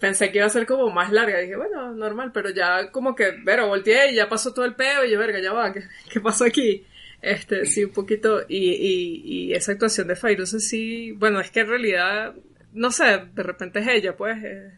[0.00, 1.38] pensé que iba a ser como más larga.
[1.40, 5.04] Dije, bueno, normal, pero ya como que, pero volteé y ya pasó todo el peo
[5.04, 6.86] y yo, verga, ya va, ¿qué, qué pasó aquí?
[7.22, 8.40] Este, sí, un poquito.
[8.48, 12.34] Y, y, y esa actuación de Fairuza sí, bueno, es que en realidad,
[12.72, 13.04] no sé,
[13.34, 14.42] de repente es ella, pues.
[14.44, 14.72] eh,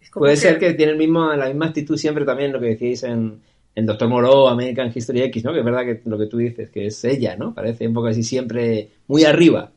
[0.00, 2.66] es como Puede ser que tiene el mismo, la misma actitud siempre también, lo que
[2.68, 3.40] decíais en,
[3.74, 5.52] en Doctor Moreau, American History X, ¿no?
[5.52, 7.54] Que es verdad que lo que tú dices, que es ella, ¿no?
[7.54, 9.70] Parece un poco así siempre muy arriba.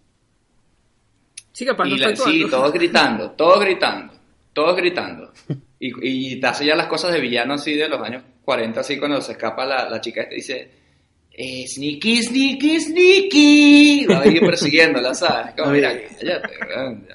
[1.51, 4.13] Sí, capaz no y la- sí, todos gritando, todos gritando,
[4.53, 5.31] todos gritando.
[5.79, 8.97] Y, y te hace ya las cosas de villano así de los años 40, así
[8.97, 10.69] cuando se escapa la, la chica y dice,
[11.37, 14.05] eh, sneaky, sneaky, sneaky.
[14.07, 15.53] Va a ir persiguiéndola, ¿sabes?
[15.57, 16.49] Como, mira, cállate,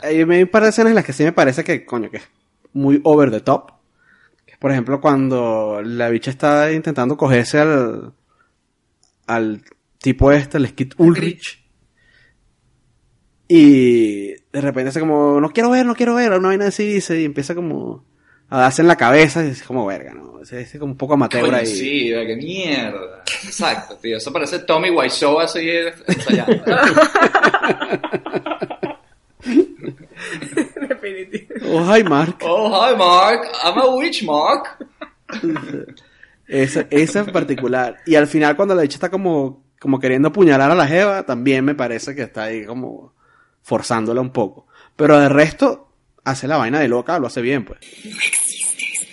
[0.03, 2.29] hay un par de escenas en las que sí me parece que, coño, que es
[2.73, 3.73] muy over the top.
[4.59, 8.13] Por ejemplo, cuando la bicha está intentando cogerse al,
[9.27, 9.63] al
[9.99, 11.65] tipo este, el Skid Ulrich.
[13.49, 17.21] Y de repente hace como, no quiero ver, no quiero ver, una vaina así dice,
[17.21, 18.05] y empieza como
[18.51, 20.41] a darse en la cabeza, y es como verga, ¿no?
[20.43, 21.67] Es, es como un poco amateur Coño, ahí.
[21.67, 23.23] sí, qué mierda.
[23.45, 24.17] Exacto, tío.
[24.17, 25.69] Eso parece Tommy Wiseau así
[26.07, 26.63] ensayando.
[30.89, 31.55] Definitivo.
[31.67, 32.37] Oh, hi, Mark.
[32.43, 33.41] oh, hi, Mark.
[33.65, 34.77] I'm a witch, Mark.
[36.47, 37.97] Esa, esa en particular.
[38.07, 41.65] Y al final, cuando la bicha está como, como queriendo apuñalar a la Jeva, también
[41.65, 43.13] me parece que está ahí como
[43.63, 44.67] forzándola un poco.
[44.97, 45.90] Pero de resto,
[46.25, 47.81] hace la vaina de loca, lo hace bien, pues.
[48.05, 49.07] No existes.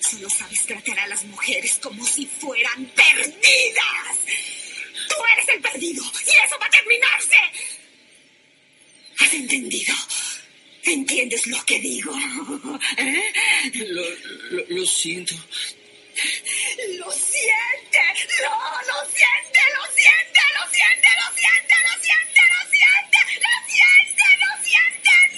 [0.00, 4.16] Solo sabes tratar a las mujeres como si fueran perdidas.
[5.08, 7.36] Tú eres el perdido y eso va a terminarse.
[9.20, 9.94] ¿Has entendido?
[10.84, 12.16] ¿Entiendes lo que digo?
[12.96, 13.32] ¿Eh?
[13.74, 14.02] Lo,
[14.50, 15.34] lo, lo siento.
[16.98, 17.98] Lo siente.
[18.42, 24.24] No, lo siente, lo siente, lo siente, lo siente, lo siente, lo siente, lo siente,
[24.40, 25.37] no siente nada.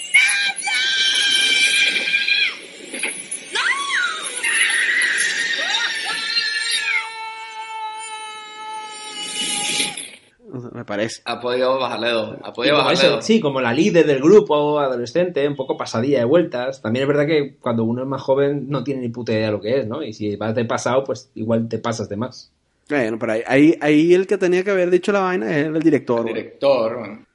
[10.81, 11.21] me parece.
[11.25, 12.37] Ha podido bajarle dos.
[12.43, 13.25] Ha podido bajarle eso, dos.
[13.25, 16.81] sí, como la líder del grupo adolescente, un poco pasadilla de vueltas.
[16.81, 19.51] También es verdad que cuando uno es más joven no tiene ni puta idea de
[19.51, 20.01] lo que es, ¿no?
[20.01, 22.51] Y si vas de pasado, pues igual te pasas de más.
[22.89, 25.81] Bueno, pero ahí, ahí, ahí el que tenía que haber dicho la vaina es el
[25.81, 26.27] director.
[26.27, 27.27] El director, weón.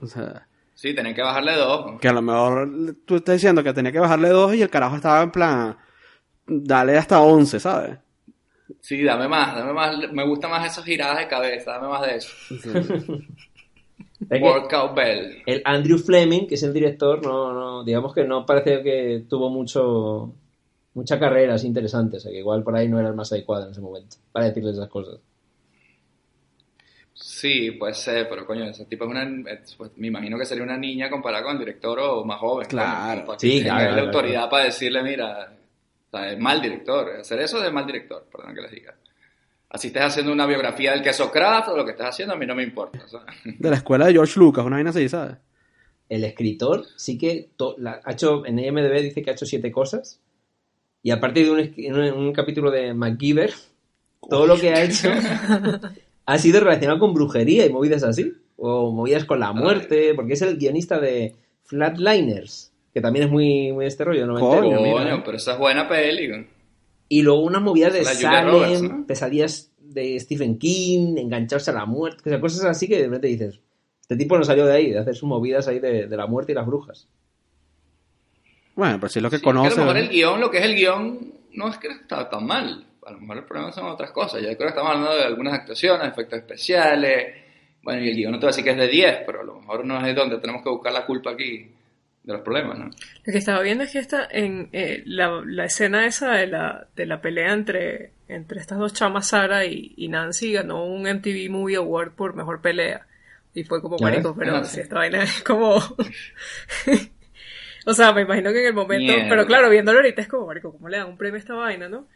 [0.00, 2.00] O sea, Sí, tenían que bajarle dos.
[2.00, 2.68] que a lo mejor
[3.04, 5.76] tú estás diciendo que tenía que bajarle dos y el carajo estaba en plan,
[6.46, 7.98] dale hasta 11, ¿sabes?
[8.80, 9.96] Sí, dame más, dame más.
[10.12, 12.32] Me gustan más esas giradas de cabeza, dame más de eso.
[14.30, 15.42] Es que Workout Bell.
[15.46, 19.50] el Andrew Fleming, que es el director, no, no, digamos que no parece que tuvo
[19.50, 20.32] mucho
[20.94, 23.64] mucha carrera así interesante, o sea que igual por ahí no era el más adecuado
[23.64, 25.18] en ese momento para decirle esas cosas.
[27.14, 29.50] Sí, puede ser, pero coño, ese tipo es una.
[29.52, 32.66] es- pues, me imagino que sería una niña comparada con el director o más joven.
[32.68, 33.26] Claro.
[33.26, 35.52] coño, Sí, claro, la claro, autoridad para decirle, mira,
[36.08, 37.10] o sea, es mal director.
[37.20, 38.94] Hacer eso es de mal director, perdón que les diga.
[39.70, 42.44] Así estés haciendo una biografía del queso craft o lo que estés haciendo, a mí
[42.46, 43.06] no me importa.
[43.08, 43.20] sea.
[43.44, 45.36] De la escuela de George Lucas, una vaina así, ¿sabes?
[46.08, 49.70] El escritor sí que to- la- ha hecho, en IMDB dice que ha hecho siete
[49.72, 50.20] cosas
[51.02, 51.52] y a partir de
[51.90, 53.52] un, un, un capítulo de MacGyver,
[54.28, 55.08] todo lo que ha hecho
[56.26, 60.42] ha sido relacionado con brujería y movidas así, o movidas con la muerte, porque es
[60.42, 64.62] el guionista de Flatliners, que también es muy, muy este rollo, noventero.
[64.62, 65.02] Coño, mira.
[65.10, 66.46] Coño, pero esa es buena peli.
[67.08, 69.06] Y luego unas movidas de Salem, Roberts, ¿no?
[69.06, 73.26] pesadillas de Stephen King, engancharse a la muerte, o sea, cosas así que de repente
[73.28, 73.60] dices,
[74.00, 76.52] este tipo no salió de ahí, de hacer sus movidas ahí de, de la muerte
[76.52, 77.08] y las brujas.
[78.74, 79.68] Bueno, pero si es lo que Sí, conoce.
[79.68, 82.28] que a lo mejor el guion, lo que es el guion, no es que está
[82.30, 82.86] tan mal.
[83.06, 84.40] A lo mejor el problema son otras cosas.
[84.40, 87.34] Yo creo que estamos hablando de algunas actuaciones, efectos especiales.
[87.82, 89.44] Bueno, y el guion no te voy a decir que es de 10, pero a
[89.44, 91.68] lo mejor no es donde tenemos que buscar la culpa aquí
[92.22, 92.84] de los problemas, ¿no?
[92.86, 96.86] Lo que estaba viendo es que esta, en eh, la, la escena esa de la,
[96.94, 101.50] de la pelea entre, entre estas dos chamas, Sara y, y Nancy, ganó un MTV
[101.50, 103.06] Movie Award por mejor pelea.
[103.54, 105.76] Y fue como ¿Ya marico, pero Ah, si esta vaina es como.
[107.86, 109.12] o sea, me imagino que en el momento.
[109.12, 109.28] Mierda.
[109.28, 111.88] Pero claro, viéndolo ahorita es como marico, ¿cómo le dan un premio a esta vaina,
[111.88, 112.06] no?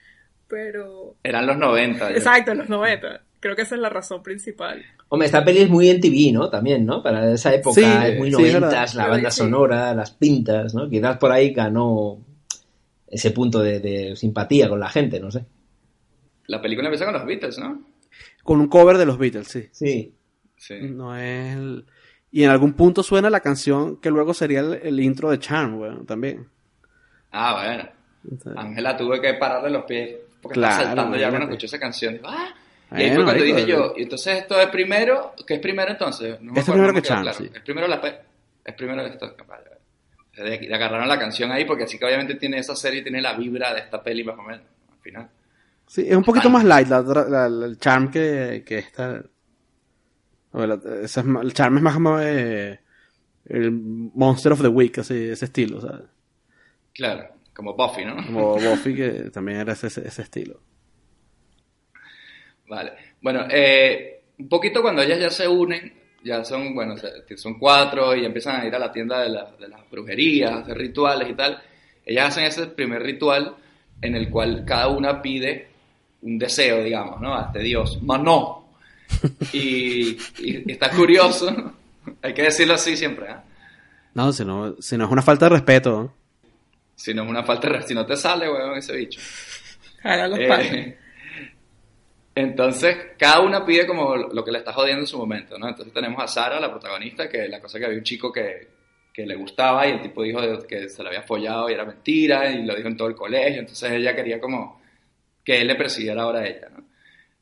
[0.48, 1.14] Pero.
[1.22, 2.10] Eran los 90.
[2.10, 3.22] yo- Exacto, en los 90.
[3.40, 4.84] Creo que esa es la razón principal.
[5.08, 6.48] Hombre, esta peli es muy en TV, ¿no?
[6.50, 7.02] También, ¿no?
[7.02, 8.94] Para esa época Sí, es muy sí, noventas, verdad.
[8.94, 9.38] la banda Sí.
[9.38, 10.88] sonora, las pintas, ¿no?
[10.88, 12.18] Quizás por ahí ganó
[13.06, 15.44] ese punto de, de simpatía con la gente, no sé.
[16.48, 17.82] La película empieza con los Beatles, ¿no?
[18.42, 19.68] Con un cover de los Beatles, sí.
[19.70, 20.14] Sí.
[20.56, 20.74] Sí.
[20.82, 21.86] No es el-
[22.32, 25.78] Y en algún punto suena la canción que luego sería el, el intro de Charm,
[25.80, 26.48] weón, también.
[27.30, 28.56] Ah, bueno.
[28.56, 32.20] Ángela tuve que pararle los pies porque Claro, estaba saltando ya cuando escuché esa canción.
[32.24, 32.48] Ah.
[32.92, 36.40] Y ahí fue cuando dije yo, y entonces esto es primero, ¿qué es primero entonces?
[36.40, 37.32] No me es primero que claro.
[37.32, 37.50] sí.
[37.52, 38.00] Es primero la
[38.64, 39.36] es primero esto.
[39.46, 39.64] Vale,
[40.58, 43.72] de- agarraron la canción ahí porque así que obviamente tiene esa serie, tiene la vibra
[43.74, 45.28] de esta peli más o menos, al final.
[45.86, 49.22] Sí, es un poquito más light la, otra- la- la- el Charm que, que esta.
[50.52, 52.80] a ver, esa es el Charm es más como eh,
[53.46, 56.06] el Monster of the Week, así, ese estilo, ¿sabes?
[56.92, 58.16] Claro, como Buffy, ¿no?
[58.26, 60.60] Como Buffy, que también era ese, ese estilo.
[62.68, 62.92] Vale.
[63.20, 65.92] Bueno, eh, un poquito cuando ellas ya se unen,
[66.24, 66.94] ya son, bueno,
[67.36, 70.56] son cuatro y empiezan a ir a la tienda de, la- de las brujerías, a
[70.58, 71.62] hacer rituales y tal.
[72.04, 73.54] Ellas hacen ese primer ritual
[74.02, 75.68] en el cual cada una pide
[76.22, 77.34] un deseo, digamos, ¿no?
[77.36, 78.68] A este dios, Manó.
[79.52, 81.72] Y, y está curioso,
[82.22, 83.44] hay que decirlo así siempre, ¿ah?
[84.14, 85.90] No, si no, si no es una falta de respeto.
[85.90, 86.25] ¿no?
[86.96, 87.82] Si no es una falta de...
[87.82, 89.20] Si no te sale, weón, ese bicho.
[90.02, 90.98] Los Eh,
[92.34, 95.68] entonces, cada una pide como lo que le está jodiendo en su momento, ¿no?
[95.68, 98.68] Entonces tenemos a Sara, la protagonista, que la cosa que había un chico que,
[99.12, 102.50] que le gustaba y el tipo dijo que se la había follado y era mentira
[102.50, 104.82] y lo dijo en todo el colegio, entonces ella quería como
[105.44, 106.84] que él le persiguiera ahora a ella, ¿no?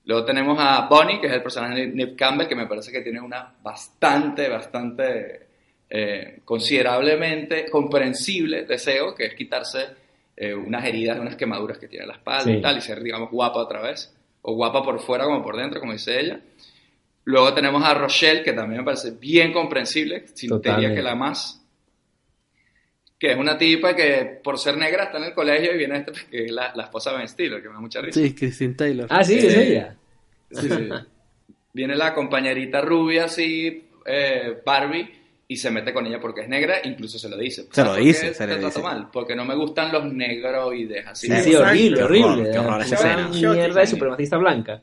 [0.04, 3.00] Luego tenemos a Bonnie, que es el personaje de Nip Campbell, que me parece que
[3.00, 5.43] tiene una bastante, bastante
[5.90, 9.86] eh, considerablemente comprensible deseo, que es quitarse
[10.36, 12.52] eh, unas heridas, unas quemaduras que tiene en la espalda Sí.
[12.58, 15.78] y tal, y ser, digamos, guapa otra vez, o guapa por fuera como por dentro,
[15.80, 16.40] como dice ella.
[17.26, 21.60] Luego tenemos a Rochelle, que también me parece bien comprensible, sin diría que la más,
[23.18, 26.12] que es una tipa que por ser negra está en el colegio y viene este,
[26.30, 28.20] que es la, la esposa de Ben Stiller, que me da mucha risa.
[28.20, 29.06] Sí, Christine Taylor.
[29.10, 29.96] Ah, sí, es Eh, ella.
[30.50, 30.88] Sí, sí.
[31.72, 35.10] Viene la compañerita rubia así, eh, Barbie,
[35.46, 37.66] y se mete con ella porque es negra, incluso se lo dice.
[37.70, 38.82] Se lo ¿Sabes por dice, se le trato dice.
[38.82, 39.08] mal?
[39.12, 41.26] Porque no me gustan los negroides así.
[41.28, 42.50] Sí, Sí, horrible, horrible.
[42.50, 43.28] qué horror esa escena.
[43.28, 44.82] mierda de supremacista blanca.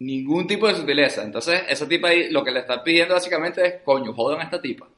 [0.00, 1.22] Ningún tipo de sutileza.
[1.22, 4.60] Entonces, esa tipa ahí lo que le está pidiendo básicamente es, coño, jodan a esta
[4.62, 4.88] tipa.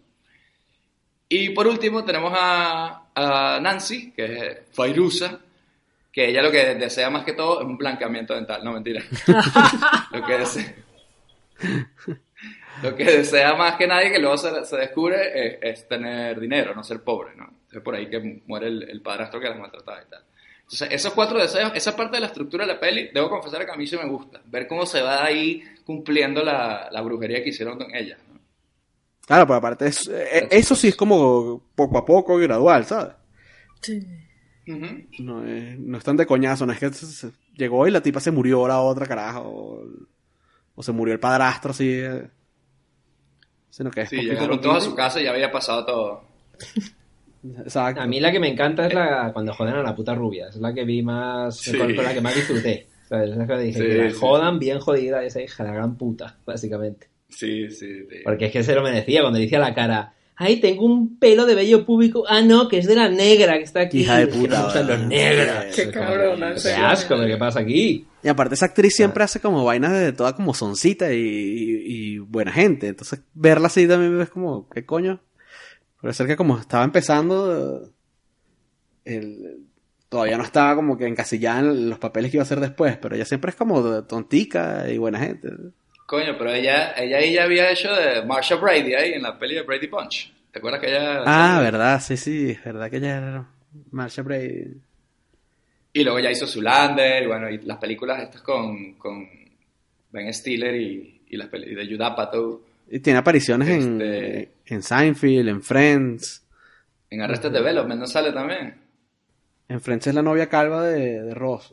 [1.29, 5.39] Y por último tenemos a, a Nancy, que es Fairuza,
[6.13, 8.63] que ella lo que desea más que todo es un blanqueamiento dental.
[8.65, 9.03] No, mentira.
[10.13, 10.75] lo, que desea,
[12.91, 15.17] lo que desea más que nadie, que luego se, se descubre,
[15.47, 17.49] es, es tener dinero, no ser pobre, ¿no?
[17.73, 20.23] Es por ahí que muere el, el padrastro que las maltrataba y tal.
[20.63, 23.73] Entonces, esos cuatro deseos, esa parte de la estructura de la peli, debo confesar que
[23.73, 24.41] a mí sí me gusta.
[24.47, 28.17] Ver cómo se va ahí cumpliendo la, la brujería que hicieron con ella.
[28.33, 28.39] ¿no?
[29.27, 33.15] Claro, pero aparte, es- eh, eso sí es como poco a poco y gradual, ¿sabes?
[34.69, 34.87] Ujú.
[35.21, 38.01] No es, no es tan de coñazo, no es que se- se- llegó y la
[38.01, 39.43] tipa se murió la otra, carajo.
[39.49, 39.85] O,
[40.77, 41.91] o se murió el padrastro, así.
[42.01, 42.29] eh.
[43.71, 46.25] Sino que es Sí, llegaron todos a su casa y ya había pasado todo.
[47.65, 48.01] Exacto.
[48.03, 50.49] A mí la que me encanta es la cuando joden a la puta rubia.
[50.49, 51.77] Es la que vi más, Sí.
[51.79, 52.87] con, con la que más disfruté.
[53.09, 53.31] ¿Sabes?
[53.31, 54.17] Es la que dije Sí, que la sí.
[54.21, 57.09] jodan bien jodida esa hija la gran puta, básicamente.
[57.29, 58.17] Sí, sí, sí.
[58.25, 60.13] Porque es que se lo merecía cuando le decía la cara.
[60.43, 62.25] Ay, tengo un pelo de vello público.
[62.27, 64.01] Ah, no, que es de la negra que está aquí.
[64.01, 64.89] Hija de que puta, ¿verdad?
[64.99, 65.75] los negros.
[65.77, 65.91] Qué en
[66.63, 68.07] Qué asco, ¿qué pasa aquí?
[68.23, 71.83] Y aparte esa actriz siempre hace como vainas de toda como soncita y, y-
[72.15, 72.89] y buena gente.
[72.89, 75.21] Entonces verla así también es como, ¿qué coño?
[76.01, 77.91] Puede ser que como estaba empezando,
[79.05, 79.67] el-
[80.09, 83.15] todavía no estaba como que encasillada en los papeles que iba a hacer después, pero
[83.15, 85.51] ella siempre es como de tontica y buena gente.
[86.11, 89.55] Coño, pero ella, ella ahí ya había hecho de Marsha Brady ahí en la peli
[89.55, 90.33] de Brady Punch.
[90.51, 91.23] ¿Te acuerdas que ella...
[91.25, 93.47] Ah, verdad, sí, sí, es verdad que ella era
[93.93, 94.75] Marsha Brady.
[95.93, 99.25] Y luego ya hizo Zulander, y bueno, y las películas estas con, con
[100.11, 102.59] Ben Stiller y, y las peli de Judd
[102.91, 106.43] Y tiene apariciones Este- en, en Seinfeld, en Friends.
[107.09, 108.75] en Arrested Development, ¿no sale también?
[109.69, 111.73] En Friends es la novia calva de, de Ross.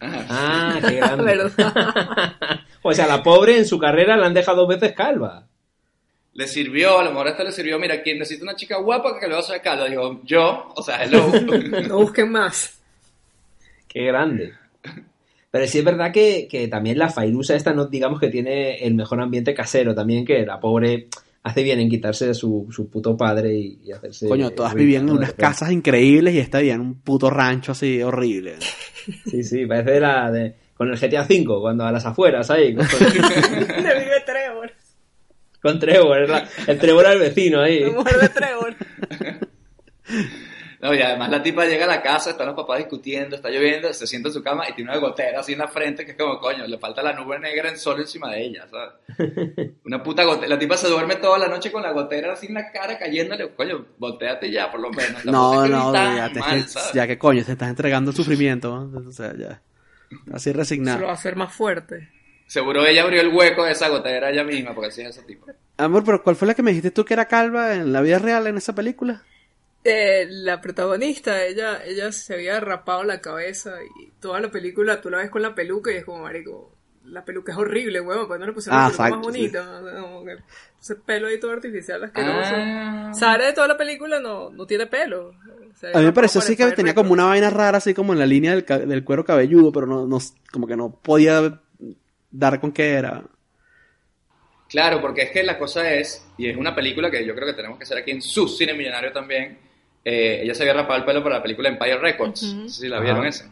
[0.00, 1.50] Ah, Ah, qué grande.
[2.86, 5.46] O sea, la pobre en su carrera la han dejado dos veces calva.
[6.34, 9.18] Le sirvió, a lo mejor a esta le sirvió, mira, quien necesita una chica guapa
[9.18, 9.88] que le va a hacer caldo.
[9.88, 11.26] Digo, yo, o sea, hello.
[11.88, 12.78] No busquen más.
[13.88, 14.52] Qué grande.
[15.50, 18.94] Pero sí es verdad que, que también la Fairusa esta, no digamos que tiene el
[18.94, 21.06] mejor ambiente casero también, que la pobre
[21.42, 24.28] hace bien en quitarse de su, su puto padre y, y hacerse...
[24.28, 28.02] Coño, todas vivían en unas casas increíbles y esta vivía en un puto rancho así
[28.02, 28.56] horrible.
[29.24, 32.74] Sí, sí, parece de la de, con el GTA V, cuando a las afueras ahí,
[32.74, 32.86] con,
[33.82, 34.72] Le vive Trevor.
[35.62, 37.80] con Trevor, es la- el Trevor al vecino ahí.
[37.80, 38.74] La mujer de Trevor.
[40.80, 43.90] No, y además la tipa llega a la casa, están los papás discutiendo, está lloviendo,
[43.94, 46.16] se sienta en su cama y tiene una gotera así en la frente que es
[46.18, 49.70] como, coño, le falta la nube negra en sol encima de ella, ¿sabes?
[49.86, 50.48] Una puta gotera.
[50.48, 53.48] La tipa se duerme toda la noche con la gotera así en la cara cayéndole,
[53.54, 55.22] coño, volteate ya por lo menos.
[55.22, 58.16] Tampoco No, no, vivís tan ya, te- mal, ya que coño, te estás entregando el
[58.16, 58.84] sufrimiento.
[58.84, 59.08] ¿no?
[59.08, 59.62] O sea, ya.
[60.32, 61.08] Así Se lo va resignado.
[61.08, 62.10] a hacer más fuerte.
[62.46, 65.46] Seguro ella abrió el hueco de esa gotera ella misma, porque así es ese tipo.
[65.78, 68.18] Amor, pero ¿cuál fue la que me dijiste tú que era calva en la vida
[68.18, 69.22] real en esa película?
[69.82, 75.10] Eh, la protagonista, ella, ella se había rapado la cabeza y toda la película tú
[75.10, 76.72] la ves con la peluca y es como, marico,
[77.04, 79.40] la peluca es horrible, huevón, pues no le pusieron Ah, la peluca exacto, más sí.
[79.42, 80.00] bonita.
[80.00, 80.36] como que
[80.80, 82.54] ese pelo ahí todo artificial asqueroso.
[82.56, 83.10] Ah.
[83.14, 85.34] Sara de toda la película no, no tiene pelo.
[85.74, 88.18] Se A mí me pareció así que tenía como una vaina rara, así como en
[88.18, 90.18] la línea del, del cuero cabelludo, pero no, no,
[90.52, 91.60] como que no podía
[92.30, 93.22] dar con qué era.
[94.68, 97.54] Claro, porque es que la cosa es, y es una película que yo creo que
[97.54, 99.58] tenemos que hacer aquí en su cine millonario también.
[100.04, 102.42] eh, ella se había rapado el pelo para la película Empire Records.
[102.54, 103.50] No sé si la vieron esa.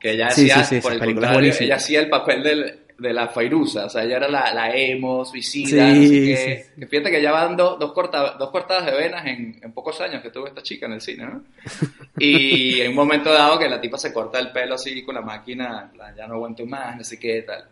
[0.00, 2.80] Que ella Sí, hacía, sí, sí, por esa el contrario, ella hacía el papel del-
[3.02, 3.86] de la Fairuza.
[3.86, 6.64] O sea, ella era la, la emo, suicida, Sí, no sé qué.
[6.74, 6.80] sí.
[6.80, 10.00] Que fíjate que ya van do- dos, corta- dos cortadas de venas en, en pocos
[10.00, 11.42] años que tuvo esta chica en el cine, ¿no?
[12.18, 15.22] Y en un momento dado que la tipa se corta el pelo así con la
[15.22, 17.64] máquina, ya no aguanto más, no sé qué, tal.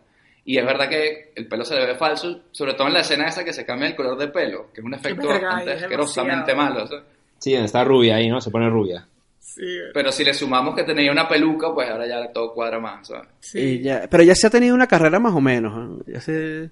[0.43, 3.27] Y es verdad que el pelo se le ve falso, sobre todo en la escena
[3.27, 6.87] esa que se cambia el color de pelo, que es un efecto bastante asquerosamente malo.
[6.87, 7.03] ¿sabes?
[7.37, 8.41] Sí, está rubia ahí, ¿no?
[8.41, 9.07] Se pone rubia.
[9.43, 13.07] Sí, Pero si le sumamos que tenía una peluca, pues ahora ya todo cuadra más,
[13.07, 13.27] ¿sabes?
[13.41, 13.59] sí.
[13.59, 15.73] Y ya- pero ya se ha tenido una carrera más o menos.
[15.75, 16.05] ¿no?
[16.05, 16.69] Ya se,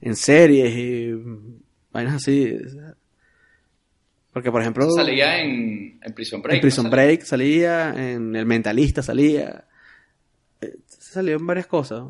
[0.00, 1.12] en series y
[1.92, 2.56] vainas así.
[4.32, 6.56] Porque, por ejemplo, Salía en, en Prison Break.
[6.56, 6.90] en Prison.
[6.90, 9.64] Break salía, en El Mentalista salía.
[10.60, 12.04] Eh, Salió en varias cosas.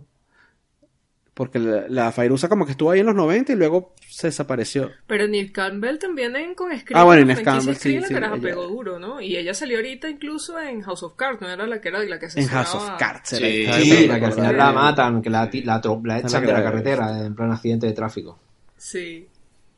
[1.35, 4.93] Porque la, la Fairuza como que estuvo ahí en los 90 y luego se desapareció.
[5.09, 7.01] Pero Neil Campbell también en, con Scream.
[7.01, 9.21] Ah, bueno, la Neil Campbell, Scream, sí, la sí, caraja ella- pegó duro, ¿no?
[9.21, 11.51] Y ella salió ahorita incluso en House of Cards, ¿no?
[11.51, 13.29] Era la que era la que En asesinaba House of a- Cards.
[13.31, 16.41] Sí, era esta sí, la que al final la matan, que la, la, la echan
[16.47, 18.39] de la la carretera en plan accidente de tráfico.
[18.77, 19.27] Sí,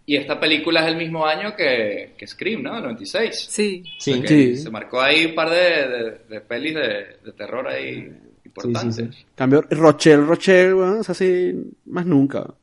[0.05, 2.77] Y esta película es el mismo año que, que Scream, ¿no?
[2.77, 3.47] El 96.
[3.49, 3.83] sí.
[3.99, 4.57] Sí, O sea Sí.
[4.59, 8.13] Se marcó ahí un par de, de, de pelis de, de terror ahí
[8.57, 8.97] importantes.
[8.97, 11.55] Sí, sí, Cambio, Rochelle, Rochelle, bueno, es así,
[11.87, 12.55] más nunca.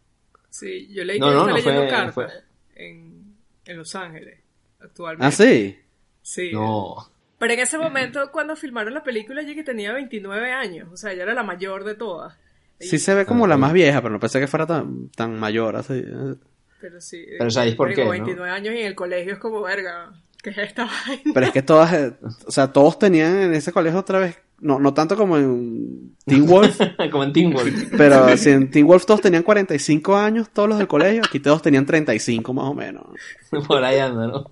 [0.50, 2.28] Sí, yo leí No, que no, no leyendo fue- cartas fue-
[2.76, 4.40] En, en Los Ángeles,
[4.80, 5.26] actualmente.
[5.26, 5.78] Ah, sí.
[6.22, 6.52] Sí.
[6.54, 6.96] No.
[7.38, 10.88] Pero en ese momento, cuando filmaron la película, ella que tenía 29 años.
[10.92, 12.36] O sea, ella era la mayor de todas.
[12.80, 13.62] Y- Sí se ve como Ah, la sí.
[13.62, 16.04] más vieja, pero no pensé que fuera tan, tan mayor así.
[16.80, 17.26] Pero sí.
[17.38, 18.12] Pero ¿sabéis por qué, no?
[18.12, 20.14] 29 años y en el colegio es como verga.
[20.42, 21.32] ¿Qué es esta vaina?
[21.34, 22.14] Pero es que todas, eh,
[22.46, 26.46] o sea, todos tenían en ese colegio otra vez, no, no tanto como en Teen
[26.48, 26.80] Wolf,
[27.12, 27.92] Como en Teen Wolf.
[27.98, 31.62] pero si en Teen Wolf todos tenían 45 años, todos los del colegio, aquí todos
[31.62, 33.04] tenían 35 más o menos.
[33.68, 34.52] Por ahí anda, ¿no?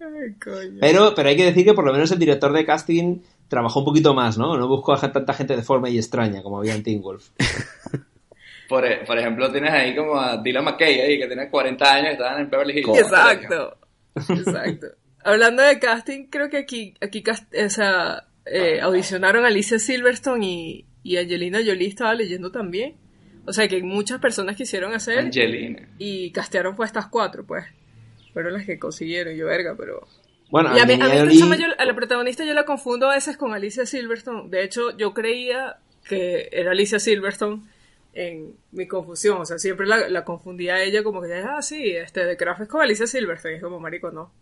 [0.00, 0.78] Ay, coño.
[0.80, 3.84] Pero, pero hay que decir que por lo menos el director de casting trabajó un
[3.84, 4.56] poquito más, ¿no?
[4.56, 7.28] No buscó a tanta gente deforme y extraña como había en Teen Wolf.
[8.68, 12.08] Por, e- por ejemplo, tienes ahí como a Dylan McKay ahí, que tiene 40 años
[12.10, 12.98] y estaban en Beverly Hills.
[13.00, 13.76] Exacto.
[14.14, 14.86] Exacto.
[15.24, 20.44] Hablando de casting, creo que aquí, aquí cast- o sea, eh, audicionaron a Alicia Silverstone
[20.46, 22.96] y, y Angelina Jolie estaba leyendo también.
[23.46, 25.88] O sea que muchas personas quisieron hacer Angelina.
[25.98, 27.64] y castearon pues estas cuatro, pues.
[28.32, 30.06] Fueron las que consiguieron, yo verga, pero...
[30.50, 33.14] Bueno, Y a mí, a mí Jolie- yo- a la protagonista yo la confundo a
[33.14, 34.50] veces con Alicia Silverstone.
[34.50, 35.76] De hecho, yo creía
[36.08, 37.62] que era Alicia Silverstone
[38.14, 39.40] en mi confusión.
[39.40, 42.62] O sea, siempre la, la confundía a ella como que, ah, sí, este de Craft
[42.62, 43.54] es con Alicia Silverstone.
[43.54, 44.32] Y es como, marico, no.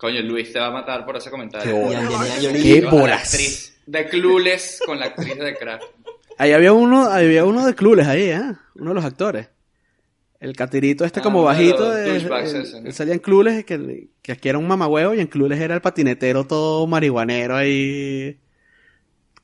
[0.00, 1.72] Coño, Luis te va a matar por ese comentario.
[2.40, 2.52] Qué.
[2.62, 3.22] Qué bolas.
[3.34, 5.84] actriz de Clueless con la actriz de Craft.
[6.38, 8.40] Ahí había uno, había uno de Clueless ahí, ¿eh?
[8.76, 9.48] Uno de los actores.
[10.40, 14.48] El catirito este Ah, como bajito, de, él- ese, salía en Clueless, que, que aquí
[14.48, 18.40] era un mamahuevo, y en Clueless era el patinetero todo marihuanero ahí,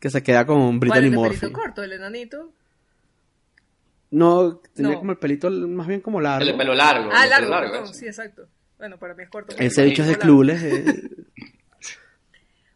[0.01, 1.39] que se queda con ¿Cuál, Brittany el de Murphy.
[1.41, 2.51] pelito corto, el enanito?
[4.11, 4.99] No, tenía No.
[5.01, 6.49] como el pelito más bien como largo.
[6.49, 7.11] El pelo largo.
[7.13, 8.49] Ah, el largo, sí, exacto.
[8.79, 9.55] Bueno, para mí es corto.
[9.59, 10.19] Ese bicho es de.
[10.19, 10.63] Clueless.
[10.63, 10.85] eh.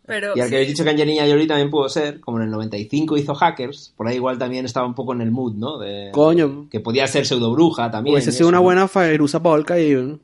[0.06, 2.44] Pero, Y al sí, que habéis dicho que Angelina Jolie también pudo ser, como en
[2.46, 5.78] el 95 hizo Hackers, por ahí igual también estaba un poco en el mood, ¿no?
[5.78, 6.66] De, Coño.
[6.68, 8.14] Que podía ser pseudo bruja también.
[8.14, 9.92] Hubiese sido una buena Fairuza Polka y...
[9.92, 10.18] Y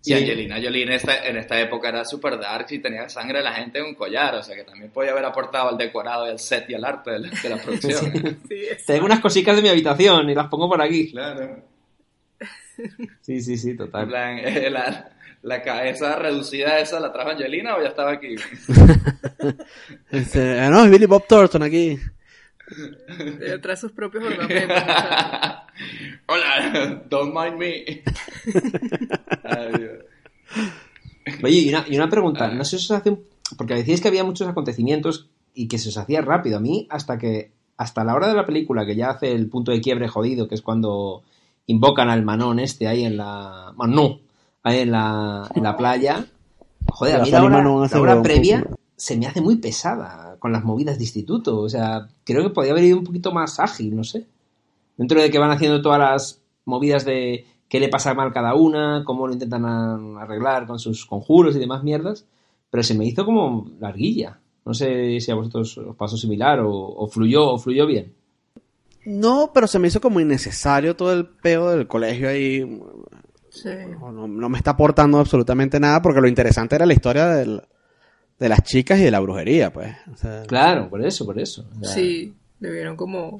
[0.00, 0.14] Sí.
[0.14, 3.52] Angelina Jolie en esta, en esta época era super dark y tenía sangre de la
[3.52, 6.38] gente en un collar, o sea que también podía haber aportado al decorado, y al
[6.38, 8.06] set y al arte de la, de la producción.
[8.06, 8.36] ¿eh?
[8.48, 11.10] sí, Tengo unas cositas de mi habitación y las pongo por aquí.
[11.10, 11.62] Claro.
[13.20, 14.08] Sí, sí, sí, En total.
[14.08, 15.10] plan, eh, la,
[15.42, 18.36] la cabeza reducida esa la trajo Angelina o ya estaba aquí.
[20.10, 21.98] Este, ah, no, es Billy Bob Thornton aquí.
[23.18, 24.82] Debe traer sus propios ornamentos.
[26.26, 28.02] Hola, don't mind me.
[29.42, 30.04] Ay, Dios.
[31.42, 32.54] Oye, y una, y una pregunta, Ah.
[32.54, 33.24] no sé si os hace un...
[33.58, 36.58] Porque decíais que había muchos acontecimientos y que se os hacía rápido.
[36.58, 37.50] A mí, hasta que...
[37.76, 40.54] Hasta la hora de la película, que ya hace el punto de quiebre jodido, que
[40.54, 41.24] es cuando
[41.66, 43.72] invocan al manón este ahí en la...
[43.76, 44.20] Bueno, no,
[44.62, 46.26] ahí en la, en la playa.
[46.88, 50.98] Joder, a mí la hora, la previa se me hace muy pesada con las movidas
[50.98, 51.60] de instituto.
[51.60, 54.26] O sea, creo que podría haber ido un poquito más ágil, no sé.
[54.96, 59.02] Dentro de que van haciendo todas las movidas de qué le pasa mal cada una,
[59.04, 59.64] cómo lo intentan
[60.18, 62.26] arreglar con sus conjuros y demás mierdas,
[62.70, 64.38] pero se me hizo como larguilla.
[64.64, 68.12] No sé si a vosotros os pasó similar o, o fluyó o fluyó bien.
[69.04, 72.60] No, pero se me hizo como innecesario todo el peo del colegio ahí.
[73.50, 73.68] Sí.
[74.00, 77.62] No, no- no me está aportando absolutamente nada porque lo interesante era la historia del-
[78.38, 79.94] de las chicas y de la brujería, pues.
[80.12, 81.64] O sea, Claro, por eso, por eso.
[81.80, 83.38] O sea, Sí, debieron como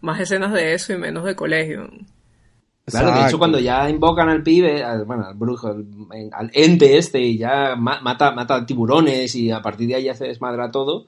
[0.00, 1.88] más escenas de eso y menos de colegio.
[2.86, 5.86] Claro, de hecho cuando ya invocan al pibe, al, bueno, al brujo, al,
[6.32, 10.14] al ente este y ya ma- mata, mata tiburones y a partir de ahí ya
[10.14, 11.06] se desmadra todo,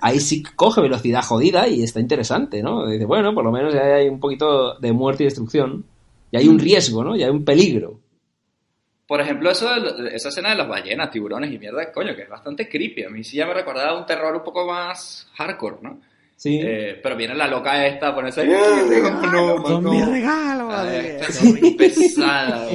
[0.00, 2.86] ahí sí coge velocidad jodida y está interesante, ¿no?
[2.86, 5.84] Dice, bueno, por lo menos ya hay un poquito de muerte y destrucción
[6.30, 7.14] y hay un riesgo, ¿no?
[7.14, 8.00] Y hay un peligro.
[9.06, 12.28] Por ejemplo, eso de esa escena de las ballenas, tiburones y mierda, coño, que es
[12.28, 13.04] bastante creepy.
[13.04, 15.98] A mí sí ya me recordaba un terror un poco más hardcore, ¿no?
[16.40, 16.60] Sí.
[16.62, 19.90] Eh, pero viene la loca esta a ponerse ahí, "Ay, no, Son no".
[19.90, 20.72] mis regalos,
[21.76, 22.68] pesada.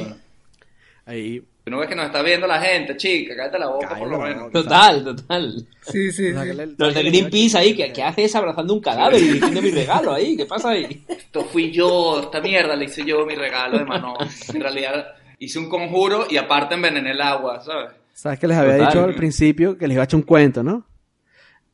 [1.06, 1.42] Ahí.
[1.64, 4.18] Tú no ves que nos está viendo la gente, chica, cállate la boca por lo
[4.18, 4.42] la menos.
[4.44, 4.52] boca.
[4.62, 5.66] Total, total.
[5.80, 6.74] Sí, sí, O sea, sí.
[6.76, 10.36] Los de Greenpeace ahí, ¿qué, qué haces abrazando un cadáver y diciendo mi regalo ahí?
[10.36, 11.02] ¿Qué pasa ahí?
[11.08, 14.14] Esto fui yo, esta mierda le hice yo mi regalo de mano.
[14.52, 15.06] En realidad
[15.38, 17.92] hice un conjuro y aparte envenené el agua, ¿sabes?
[18.12, 18.86] ¿Sabes que les había Total.
[18.88, 20.84] dicho al principio que les iba a echar un cuento, no?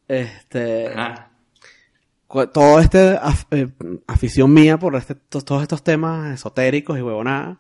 [0.07, 0.87] Este.
[0.87, 1.30] Ajá.
[2.81, 3.69] Este af- eh,
[4.07, 7.59] afición mía por este- to- todos estos temas esotéricos y huevonadas,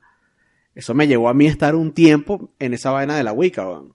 [0.75, 3.67] eso me llevó a mí a estar un tiempo en esa vaina de la Wicca,
[3.69, 3.95] weón.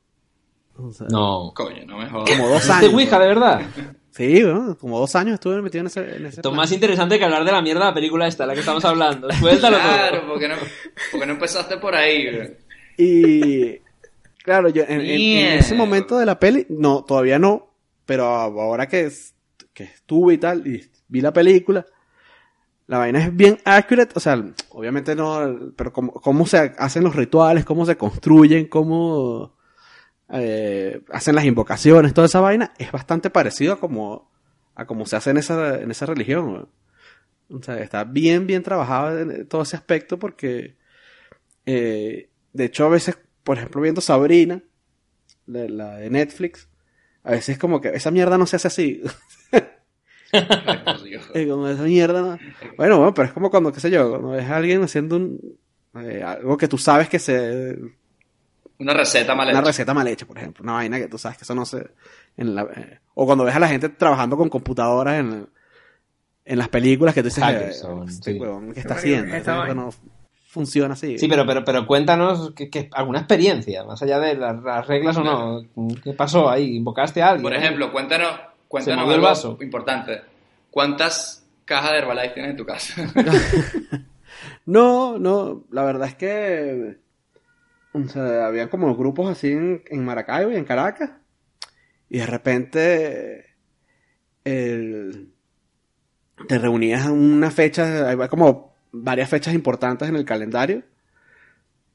[0.78, 1.54] O sea, No.
[1.56, 2.30] Coño, no me jodas.
[2.30, 2.94] Como dos ¿Este años.
[2.94, 3.62] Ouija, de verdad?
[4.12, 4.42] Sí,
[4.80, 6.56] como dos años estuve metido en ese, en ese Esto plan.
[6.56, 9.30] más interesante que hablar de la mierda de la película esta, la que estamos hablando.
[9.40, 9.88] Suéltalo todo.
[9.88, 10.56] Claro, porque no,
[11.12, 12.26] porque no empezaste por ahí.
[12.34, 12.58] güey?
[12.98, 13.80] Y
[14.44, 17.68] claro, yo en, en- ese momento de la peli, no, todavía no,
[18.06, 19.34] pero ahora que, es-
[19.76, 21.86] que estuve y tal, y vi la película,
[22.88, 27.16] la vaina es bien accurate, o sea, obviamente no, pero cómo, cómo se hacen los
[27.16, 29.56] rituales, cómo se construyen, cómo
[30.30, 34.32] eh, hacen las invocaciones, toda esa vaina, es bastante parecido a como,
[34.74, 36.70] a como se hace en esa, en esa religión.
[37.50, 40.78] O sea, está bien, bien trabajado en todo ese aspecto porque,
[41.68, 44.64] eh, de hecho, a veces por ejemplo, viendo Sabrina,
[45.46, 46.68] la de Netflix,
[47.24, 49.04] a veces es como que esa mierda no se hace así.
[49.52, 50.25] Ay, por Dios.
[50.25, 50.25] Es
[51.50, 52.40] como esa mierda no.
[52.78, 55.40] Bueno, bueno, pero es como cuando, qué sé yo, cuando ves a alguien haciendo un,
[56.02, 57.78] eh, algo que tú sabes que se,
[58.80, 59.68] Una receta mal una hecha.
[59.68, 61.88] receta mal hecha, por ejemplo, una vaina que tú sabes que eso no se,
[62.38, 65.48] en la, eh, o cuando ves a la gente trabajando con computadoras en,
[66.46, 68.40] en las películas que tú dices, Hackerson, eh, este sí.
[68.40, 69.74] huevón, ¿qué está haciendo?
[69.74, 69.90] no
[70.56, 71.18] funciona así.
[71.20, 75.18] Sí, pero, pero, pero cuéntanos que, que alguna experiencia, más allá de las, las reglas
[75.18, 75.66] o no.
[76.02, 76.78] ¿Qué pasó ahí?
[76.78, 77.44] ¿Invocaste a alguien?
[77.44, 79.58] Por ejemplo, cuéntanos, cuéntanos movió el algo vaso.
[79.62, 80.22] importante.
[80.72, 82.94] ¿Cuántas cajas de Herbalife tienes en tu casa?
[84.66, 86.98] No, no, la verdad es que
[87.94, 91.12] o sea, había como grupos así en, en Maracaibo y en Caracas
[92.10, 93.46] y de repente
[94.44, 95.32] el-
[96.48, 100.84] te reunías en una fecha, hay como varias fechas importantes en el calendario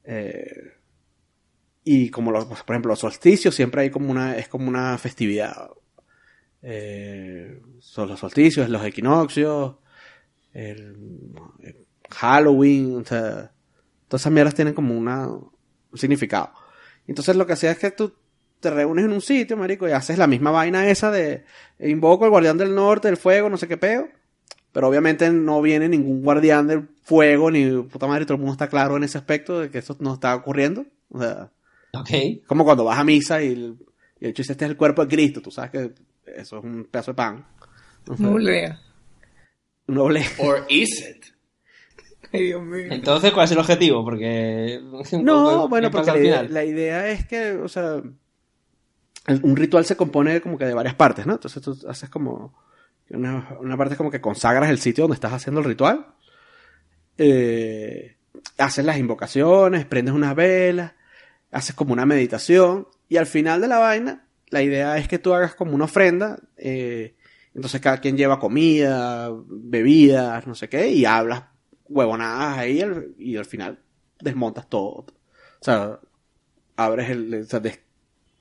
[0.03, 0.73] eh,
[1.83, 5.69] y como los, por ejemplo los solsticios siempre hay como una, es como una festividad.
[6.63, 9.75] Eh, son los solsticios, los equinoccios,
[10.53, 10.95] el,
[12.09, 13.51] Halloween, o sea,
[14.07, 15.51] todas esas mierdas tienen como una, un
[15.93, 16.51] significado.
[17.07, 18.13] Entonces lo que hacía es que tú
[18.59, 21.45] te reúnes en un sitio, marico, y haces la misma vaina esa de
[21.79, 24.07] invoco al guardián del norte, del fuego, no sé qué peo.
[24.71, 28.69] Pero obviamente no viene ningún guardián del fuego, ni puta madre, todo el mundo está
[28.69, 30.85] claro en ese aspecto de que eso no está ocurriendo.
[31.09, 31.51] O sea,
[31.93, 32.09] Ok.
[32.47, 33.77] como cuando vas a misa y, el,
[34.19, 35.91] y hecho dice, este es el cuerpo de Cristo, tú sabes que
[36.35, 37.45] eso es un pedazo de pan.
[38.07, 38.79] O sea, No lea.
[39.87, 40.25] un doble.
[40.39, 41.25] Or is it?
[42.33, 42.87] Ay, Dios mío.
[42.89, 44.03] Entonces, ¿cuál es el objetivo?
[44.03, 44.79] Porque.
[45.21, 48.01] No, ¿qué bueno, porque la idea, la idea es que, o sea,
[49.43, 51.33] un ritual se compone como que de varias partes, ¿no?
[51.33, 52.57] Entonces tú haces como,
[53.09, 56.07] una, una parte es como que consagras el sitio donde estás haciendo el ritual,
[57.17, 58.17] eh,
[58.57, 60.93] haces las invocaciones, prendes unas velas,
[61.51, 65.33] haces como una meditación, y al final de la vaina, la idea es que tú
[65.33, 67.15] hagas como una ofrenda, eh,
[67.55, 71.43] entonces cada quien lleva comida, bebidas, no sé qué, y hablas
[71.89, 72.81] huevonadas ahí,
[73.17, 73.79] y al final
[74.21, 75.05] desmontas todo.
[75.05, 75.05] O
[75.63, 75.99] sea,
[76.77, 77.79] abres el, o sea, des-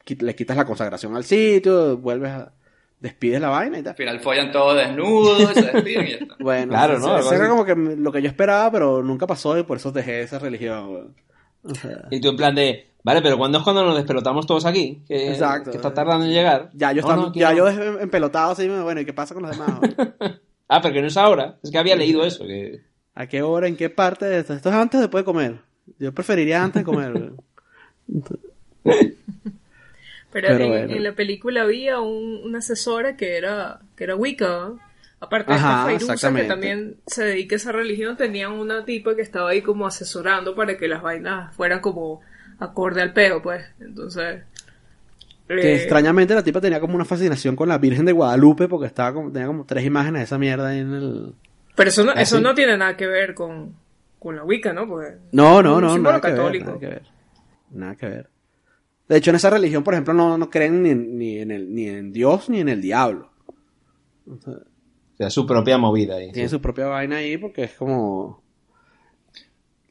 [0.07, 2.53] le quitas la consagración al sitio, vuelves a,
[3.01, 3.91] despides la vaina y tal.
[3.93, 6.37] Al final follan todos desnudos, se despiden y ya está.
[6.41, 7.19] Bueno, Claro, eso- ¿no?
[7.19, 10.23] eso era como que lo que yo esperaba, pero nunca pasó y por eso dejé
[10.23, 10.93] esa religión.
[10.93, 11.15] weón.
[11.63, 12.90] O sea, Y tú en plan de.
[13.03, 15.03] Vale, pero ¿cuándo es cuando nos despelotamos todos aquí?
[15.09, 15.71] Que, Exacto.
[15.71, 16.71] que está tardando en llegar.
[16.75, 17.69] ya yo, No, estaba- no, ya yo
[18.01, 19.81] empelotado así, bueno, ¿y qué pasa con los demás?
[20.73, 21.57] Ah, pero que no es ahora.
[21.65, 22.47] Es que había leído eso.
[22.47, 22.83] Que...
[23.17, 24.27] ¿A qué hora, en qué parte?
[24.27, 25.57] de Esto Esto es antes o después de comer.
[25.99, 27.13] Yo preferiría antes de comer.
[27.13, 27.37] weón.
[30.33, 30.95] Pero, Pero en, bueno.
[30.95, 34.71] en la película había un, una asesora que era, que era Wicca.
[35.19, 39.15] Aparte de Ajá, esta Fairuza, que también se dedica a esa religión, tenían una tipa
[39.17, 42.21] que estaba ahí como asesorando para que las vainas fueran como
[42.61, 43.65] acorde al peo, pues.
[43.81, 44.43] Entonces.
[45.49, 48.87] Que eh, extrañamente la tipa tenía como una fascinación con la Virgen de Guadalupe porque
[48.87, 51.35] estaba como, tenía como tres imágenes de esa mierda ahí en el...
[51.75, 53.75] Pero eso no, ¿Ah, eso no tiene nada que ver con,
[54.21, 54.87] con la Wicca, ¿no?
[54.87, 56.67] Porque No, no, no, nada que, ver, católico.
[56.67, 57.03] nada que ver.
[57.71, 58.29] Nada que ver.
[59.09, 61.75] De hecho, en esa religión, por ejemplo, no, no creen ni, en- ni, en el,
[61.75, 63.31] ni en Dios ni en el diablo.
[64.29, 66.31] O sea, O sea, su propia movida ahí.
[66.31, 66.55] tienen sí.
[66.55, 68.40] su propia vaina ahí porque es como...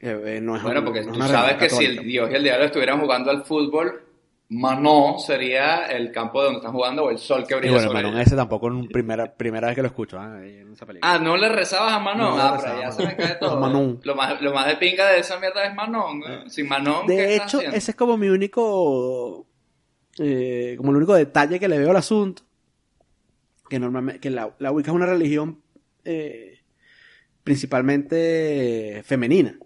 [0.02, 2.04] eh, eh, no es Bueno, porque no tú sabes que si el.
[2.04, 4.04] Dios y el diablo estuvieran jugando al fútbol,
[4.52, 8.04] Manon sería el campo donde están jugando o el sol que Y brilla bueno, sobre
[8.04, 10.18] Manon, ese tampoco es primera, primera vez que lo escucho.
[10.20, 11.14] ah, en esa película.
[11.14, 12.36] Ah, ¿no le rezabas a Manon?
[12.38, 13.60] No ah, pero ya se me cae todo.
[13.60, 14.00] Manon.
[14.04, 16.20] Lo más, lo más de pinga de esa mierda es Manon.
[16.20, 16.50] ¿no?
[16.50, 17.78] Sin Manon, ¿qué De estás hecho, haciendo?
[17.78, 19.46] ese es como mi único,
[20.18, 22.42] eh, como el único detalle que le veo al asunto.
[23.70, 25.62] Que normalmente, que la, la Wicca es una religión
[26.06, 26.58] eh,
[27.44, 29.60] principalmente femenina.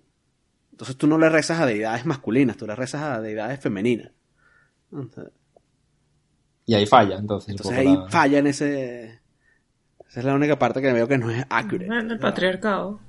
[0.74, 4.10] Entonces tú no le rezas a deidades masculinas, tú le rezas a deidades femeninas.
[4.92, 5.32] Entonces,
[6.66, 7.52] Y ahí falla, entonces.
[7.52, 9.20] entonces ahí la- falla en ese...
[10.10, 11.86] Esa es la única parte que veo que no es accurate.
[11.88, 13.00] Bueno, el patriarcado.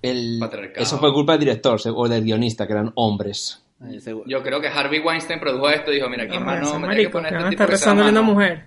[0.00, 0.82] El- Patriarcado.
[0.82, 3.62] Eso fue culpa del director o del guionista, que eran hombres.
[4.26, 6.78] Yo creo que Harvey Weinstein produjo esto y dijo, mira, aquí No, Manon ese me
[6.78, 8.64] tiene que marico, poner este van a tipo una mujer.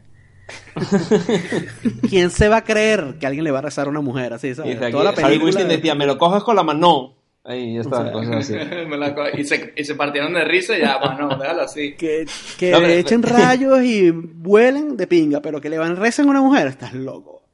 [2.09, 4.53] ¿Quién se va a creer que alguien le va a rezar a una mujer así?
[4.53, 4.73] ¿sabes?
[4.73, 7.14] dice aquí, Toda la Harvey película- Weinstein decía, me lo coges con la mano.
[7.47, 8.53] Ahí está, O sea, cosas así.
[8.89, 11.93] Me la co- y, se, y se partieron de risa y ya, Manon, déjalo así.
[11.95, 12.25] Que,
[12.57, 16.31] que No, pero- echen rayos y vuelen de pinga, pero que le van rezan a
[16.31, 17.44] una mujer, estás loco.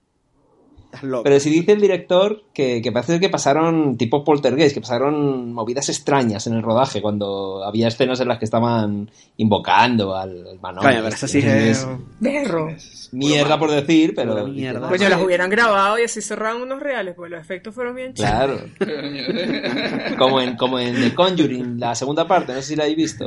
[1.23, 5.89] Pero si dice el director que, que parece que pasaron, tipo poltergeist, que pasaron movidas
[5.89, 10.83] extrañas en el rodaje cuando había escenas en las que estaban invocando al, al Manon.
[10.83, 11.87] Coño, pero eso sí es...
[12.19, 12.75] Berro.
[13.11, 14.47] Mierda por decir, pero...
[14.47, 14.89] Mierda.
[14.89, 18.29] Coño, las hubieran grabado y así cerraban unos reales, pues los efectos fueron bien chidos.
[18.29, 18.59] Claro.
[20.17, 23.25] como en, como en The Conjuring, la segunda parte, no sé si la habéis visto.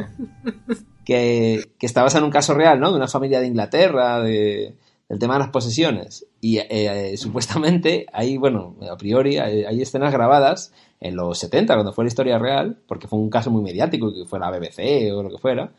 [1.05, 2.91] Que, que está basada en un caso real, ¿no?
[2.91, 4.75] De una familia de Inglaterra, de,
[5.09, 6.27] del tema de las posesiones.
[6.41, 11.93] Y eh, eh, supuestamente hay, bueno, a priori, hay, escenas grabadas en los 70, cuando
[11.93, 15.23] fue la historia real, porque fue un caso muy mediático, que fue la BBC o
[15.23, 15.73] lo que fuera.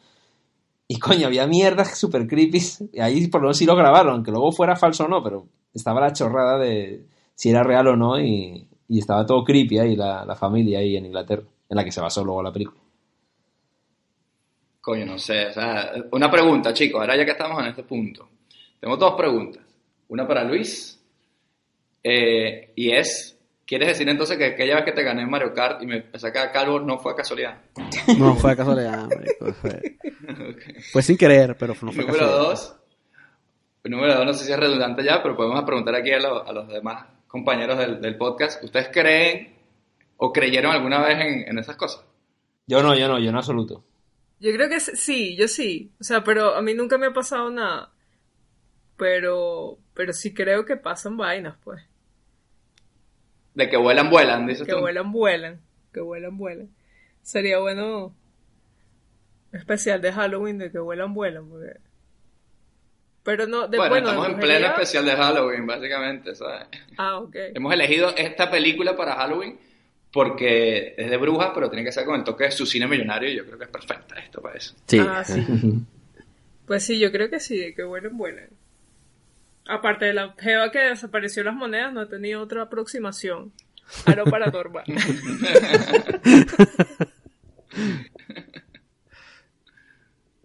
[0.88, 2.62] Y coño, había mierdas super creepy.
[2.94, 5.48] Y ahí por lo menos sí lo grabaron, aunque luego fuera falso o no, pero
[5.74, 10.24] estaba la chorrada de si era real o no y, estaba todo creepy ahí, la,
[10.26, 12.86] la familia ahí en Inglaterra, en la que se basó luego la película.
[14.86, 15.48] Coño, no sé.
[16.12, 18.30] Una pregunta, chicos, ahora ya que estamos en este punto.
[18.86, 19.64] Tengo dos preguntas.
[20.10, 21.02] Una para Luis.
[22.04, 25.82] eh, y es, ¿quieres decir entonces que aquella vez que te gané en Mario Kart
[25.82, 27.58] y me saca calvo no fue casualidad?
[28.20, 29.98] No fue casualidad, marico, Fue,
[30.92, 32.38] fue sin querer, pero no fue Número casualidad.
[32.50, 32.76] dos.
[33.86, 36.54] Número dos, no sé si es redundante ya, pero podemos preguntar aquí a, lo- a
[36.54, 38.64] los demás compañeros del, del podcast.
[38.64, 39.56] ¿Ustedes creen
[40.18, 42.06] o creyeron alguna vez en, en esas cosas?
[42.68, 43.84] Yo no, yo no, yo en absoluto.
[44.40, 45.92] Yo creo que sí, yo sí.
[46.00, 47.92] O sea, pero a mí nunca me ha pasado nada.
[48.98, 51.84] Pero, pero sí creo que pasan vainas, pues.
[53.54, 54.80] De que vuelan, vuelan, dices Que tú.
[54.80, 55.62] vuelan, vuelan.
[55.94, 56.70] Que vuelan, vuelan.
[57.22, 58.16] Sería bueno
[59.52, 61.50] un especial de Halloween de que vuelan, vuelan.
[61.50, 61.78] Porque...
[63.24, 66.68] Pero no, de, bueno, bueno, de estamos en pleno especial de Halloween, básicamente, ¿sabes?
[66.98, 67.36] Ah, ok.
[67.56, 69.58] Hemos elegido esta película para Halloween
[70.12, 73.30] porque es de brujas, pero tiene que ser con el toque de su cine millonario
[73.30, 74.76] y yo creo que es perfecta esto para eso.
[74.86, 75.00] Sí.
[75.00, 75.44] Ah, sí.
[76.66, 78.50] Pues sí, yo creo que sí, de que vuelan, vuelan.
[79.68, 83.52] Aparte de la jeva que desapareció las monedas, no he tenido otra aproximación
[84.06, 84.84] a lo paranormal.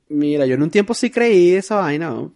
[0.09, 2.33] Mira, yo en un tiempo sí creí esa vaina, ¿no?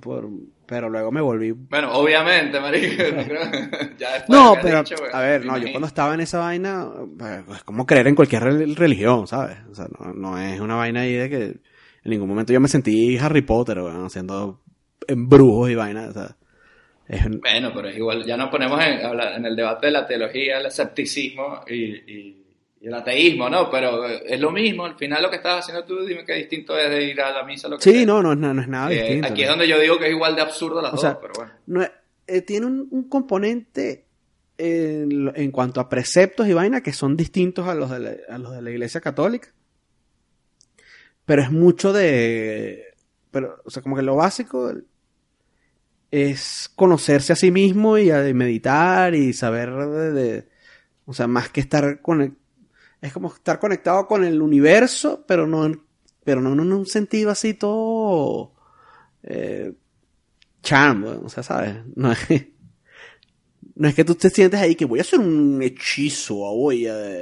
[0.00, 0.28] Por-
[0.64, 1.52] pero luego me volví...
[1.52, 3.02] Bueno, obviamente, marico.
[3.16, 3.50] no creo-
[3.98, 6.88] ya después No, pero, dicho, bueno, a ver, no, yo cuando estaba en esa vaina,
[7.24, 9.58] eh, es como creer en cualquier rel- religión, ¿sabes?
[9.70, 11.60] O sea, no, no es una vaina ahí de que en
[12.10, 14.60] ningún momento yo me sentí Harry Potter, weón, haciendo
[15.08, 16.36] embrujos y vainas, o sea,
[17.08, 20.06] es un- Bueno, pero es igual, ya nos ponemos en, en el debate de la
[20.06, 22.42] teología, el escepticismo y, y-
[22.80, 23.70] y el ateísmo, ¿no?
[23.70, 26.78] Pero eh, es lo mismo, al final lo que estás haciendo tú, dime qué distinto
[26.78, 28.06] es de ir a la misa, lo que Sí, sea.
[28.06, 29.28] no, no es, no es nada Eh, distinto.
[29.28, 31.32] aquí es donde yo digo que es igual de absurdo las O dos, sea, pero
[31.36, 31.52] bueno.
[31.66, 31.90] No es-
[32.28, 34.04] eh, tiene un, un componente
[34.58, 38.38] en, en cuanto a preceptos y vaina que son distintos a los, de la, a
[38.38, 39.48] los de la iglesia católica.
[41.24, 42.84] Pero es mucho de...
[43.30, 44.72] Pero, o sea, como que lo básico
[46.10, 50.48] es conocerse a sí mismo y, meditar y saber de, de-
[51.06, 52.36] O sea, más que estar con
[53.00, 55.82] Es como estar conectado con el universo, pero no en,
[56.24, 58.52] pero no en un sentido así todo...
[59.22, 59.72] Eh,
[60.62, 61.76] charm, o sea, ¿sabes?
[61.96, 62.18] No es
[63.74, 67.20] no es que tú te sientes ahí que voy a hacer un hechizo voy a...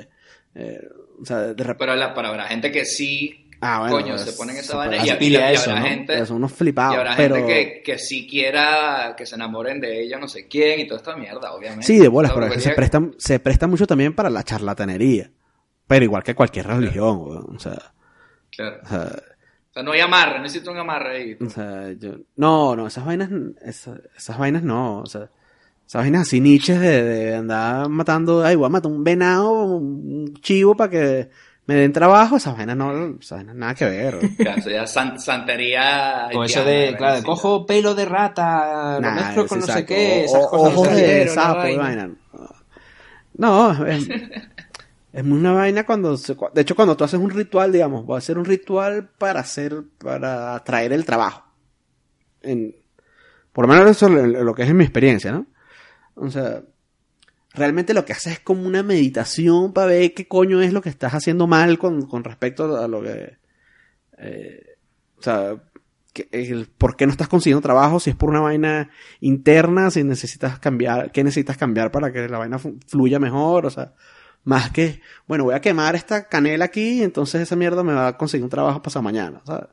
[0.55, 0.89] eh,
[1.21, 1.77] o sea, de repente...
[1.79, 4.77] Pero la, para habrá gente que sí, Ah, bueno, coño, pues, se ponen esa se
[4.77, 4.97] vaina.
[4.99, 5.87] Y, y- y eso, habrá ¿no?
[5.89, 7.37] gente, Pero son unos y flipados, habrá pero...
[7.37, 10.99] gente que, que sí quiera que se enamoren de ella, no sé quién, y toda
[10.99, 11.87] esta mierda, obviamente.
[11.87, 14.43] Sí, de bolas, La pero eso se brujería- presta, se presta mucho también para la
[14.43, 15.31] charlatanería.
[15.87, 17.93] Pero igual que cualquier religión, weón, o sea,
[18.51, 18.77] Claro.
[18.85, 19.13] o sea,
[19.71, 21.37] O sea, no hay amarre, necesito un amarre ahí.
[21.45, 23.29] o sea, yo- no, no, esas vainas,
[23.65, 25.31] esas, esas vainas no, o sea,
[25.87, 30.33] esas vainas así niches de, de andar matando, ay, voy a matar un venado, un
[30.41, 31.29] chivo para que
[31.67, 34.17] me den trabajo, esas vainas no, esas vainas nada que ver.
[34.17, 34.37] weón.
[34.45, 36.29] Ya, eso ya es san- santería.
[36.33, 40.25] Con eso de, claro, cojo pelo de rata, lo Nah, mezclo con no sé qué,
[40.25, 40.73] esas o- cosas.
[40.75, 41.01] Ojos así.
[41.01, 41.83] de sapo vaina.
[41.83, 42.11] vaina.
[43.37, 44.09] No, es,
[45.13, 48.19] es una vaina cuando, se- de hecho, cuando tú haces un ritual, digamos, voy a
[48.19, 51.45] hacer un ritual para hacer, para atraer el trabajo.
[52.43, 52.75] En,
[53.53, 55.47] por lo menos eso es lo, lo que es en mi experiencia, ¿no?
[56.17, 56.61] O sea,
[57.55, 60.89] realmente lo que haces es como una meditación para ver qué coño es lo que
[60.89, 63.37] estás haciendo mal con, con respecto a lo que,
[64.19, 64.77] eh,
[65.19, 65.57] o sea,
[66.13, 68.91] que- el por qué no estás consiguiendo trabajo, si es por una vaina
[69.21, 73.93] interna, si necesitas cambiar, qué necesitas cambiar para que la vaina fluya mejor, o sea,
[74.45, 78.09] más que, bueno, voy a quemar esta canela aquí y entonces esa mierda me va
[78.09, 79.69] a conseguir un trabajo pasado mañana, ¿sabes?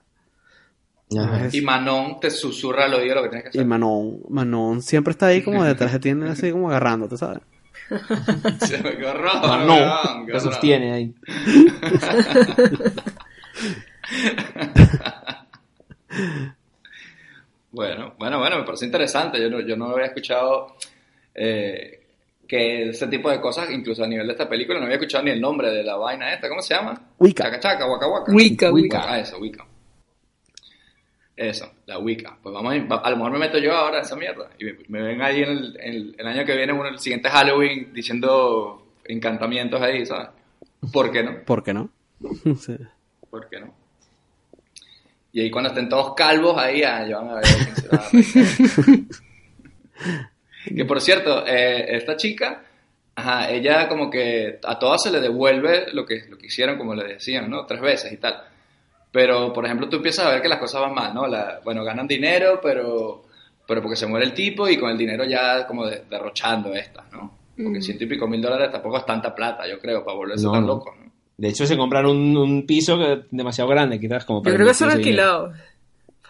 [1.17, 1.49] Ajá.
[1.51, 3.67] Y Manon te susurra al oído lo que tienes que Y hacer.
[3.67, 7.41] Manon, Manon siempre está ahí como detrás de ti, así como agarrándote, ¿sabes?
[8.97, 10.53] qué horror, Ah, no, qué lo horror.
[10.53, 11.13] sostiene ahí.
[17.71, 19.41] Bueno, bueno, bueno, me parece interesante.
[19.41, 20.75] Yo no, yo no había escuchado
[21.33, 21.97] Eh,
[22.47, 25.31] que ese tipo de cosas, incluso a nivel de esta película, no había escuchado ni
[25.31, 26.93] el nombre de la vaina esta, ¿cómo se llama?
[27.17, 27.45] Wicca.
[27.45, 28.31] Chaca chaca, waka waka.
[28.33, 29.05] Wicca, Wicca.
[29.13, 29.65] Ah, eso, Wicca.
[31.41, 32.37] Eso, la Wicca.
[32.43, 34.49] Pues vamos a, ir- a lo mejor me meto yo ahora a esa mierda.
[34.59, 37.29] Y me, me ven ahí en el, en el- año que viene, uno, el siguiente
[37.29, 40.29] Halloween, diciendo encantamientos ahí, ¿sabes?
[40.93, 41.39] ¿Por qué no?
[41.43, 41.89] ¿Por qué no?
[42.59, 42.77] Sí.
[43.29, 43.73] ¿Por qué no?
[45.33, 47.43] Y ahí cuando estén todos calvos, ahí ah, ya van a ver
[48.83, 49.07] quién.
[50.75, 52.63] Que por cierto, eh, esta chica,
[53.15, 56.93] ajá, ella como que a todas se le devuelve lo que, lo que hicieron, como
[56.93, 57.65] le decían, ¿no?
[57.65, 58.43] Tres veces y tal.
[59.11, 61.27] Pero, por ejemplo, tú empiezas a ver que las cosas van mal, ¿no?
[61.27, 63.23] La- bueno, ganan dinero, pero,
[63.67, 67.11] pero porque se muere el tipo y con el dinero ya como de- derrochando estas,
[67.11, 67.37] ¿no?
[67.61, 70.53] Porque ciento y pico mil dólares tampoco es tanta plata, yo creo, para volverse No,
[70.53, 70.67] tan no.
[70.67, 71.11] loco, ¿no?
[71.37, 72.97] De hecho, se compraron un, un piso
[73.31, 75.55] demasiado grande, quizás como Yo para creo que son alquilados.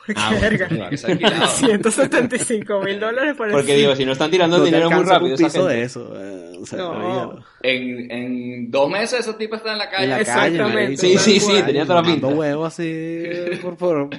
[0.05, 0.89] Porque, Ah, bueno, verga, claro.
[0.89, 1.47] Que se ha alquilado.
[1.47, 5.27] 175 mil dólares por el Porque digo, si no están tirando el dinero muy rápido,
[5.27, 5.73] un esa piso gente.
[5.75, 6.13] de eso.
[6.19, 7.45] eh, o sea, No.
[7.61, 10.03] En, en dos meses ese tipo está en la calle.
[10.05, 10.97] En la calle, Exactamente.
[10.97, 12.27] Sí, sí, sí, Tal tenía toda la pinta.
[12.27, 13.23] huevos así
[13.61, 14.09] por, por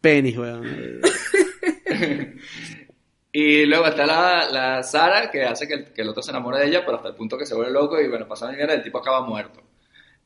[0.00, 0.64] penis, weón.
[3.34, 6.58] Y luego está la, la Sara, que hace que el, que el otro se enamore
[6.58, 8.74] de ella, pero hasta el punto que se vuelve loco y bueno, pasa la mierda,
[8.74, 9.62] el tipo acaba muerto.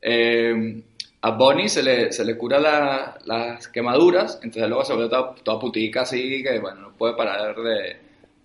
[0.01, 0.81] Eh,
[1.21, 5.33] a Bonnie se le, se le cura la- las quemaduras, entonces luego se vuelve toda,
[5.35, 7.97] toda putica así, que bueno, no puede parar de,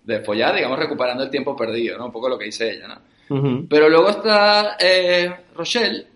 [0.03, 2.07] de follar, digamos, recuperando el tiempo perdido, ¿no?
[2.07, 2.97] Un poco lo que dice ella, ¿no?
[3.69, 6.07] Pero luego está eh, Rochelle,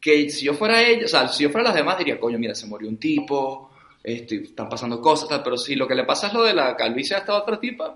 [0.00, 2.54] que si yo fuera ella, o sea, si yo fuera las demás diría, coño, mira,
[2.54, 3.70] se murió un tipo,
[4.02, 6.76] este, están pasando cosas, tal, pero si lo que le pasa es lo de la
[6.76, 7.94] calvicie a esta otra tipa,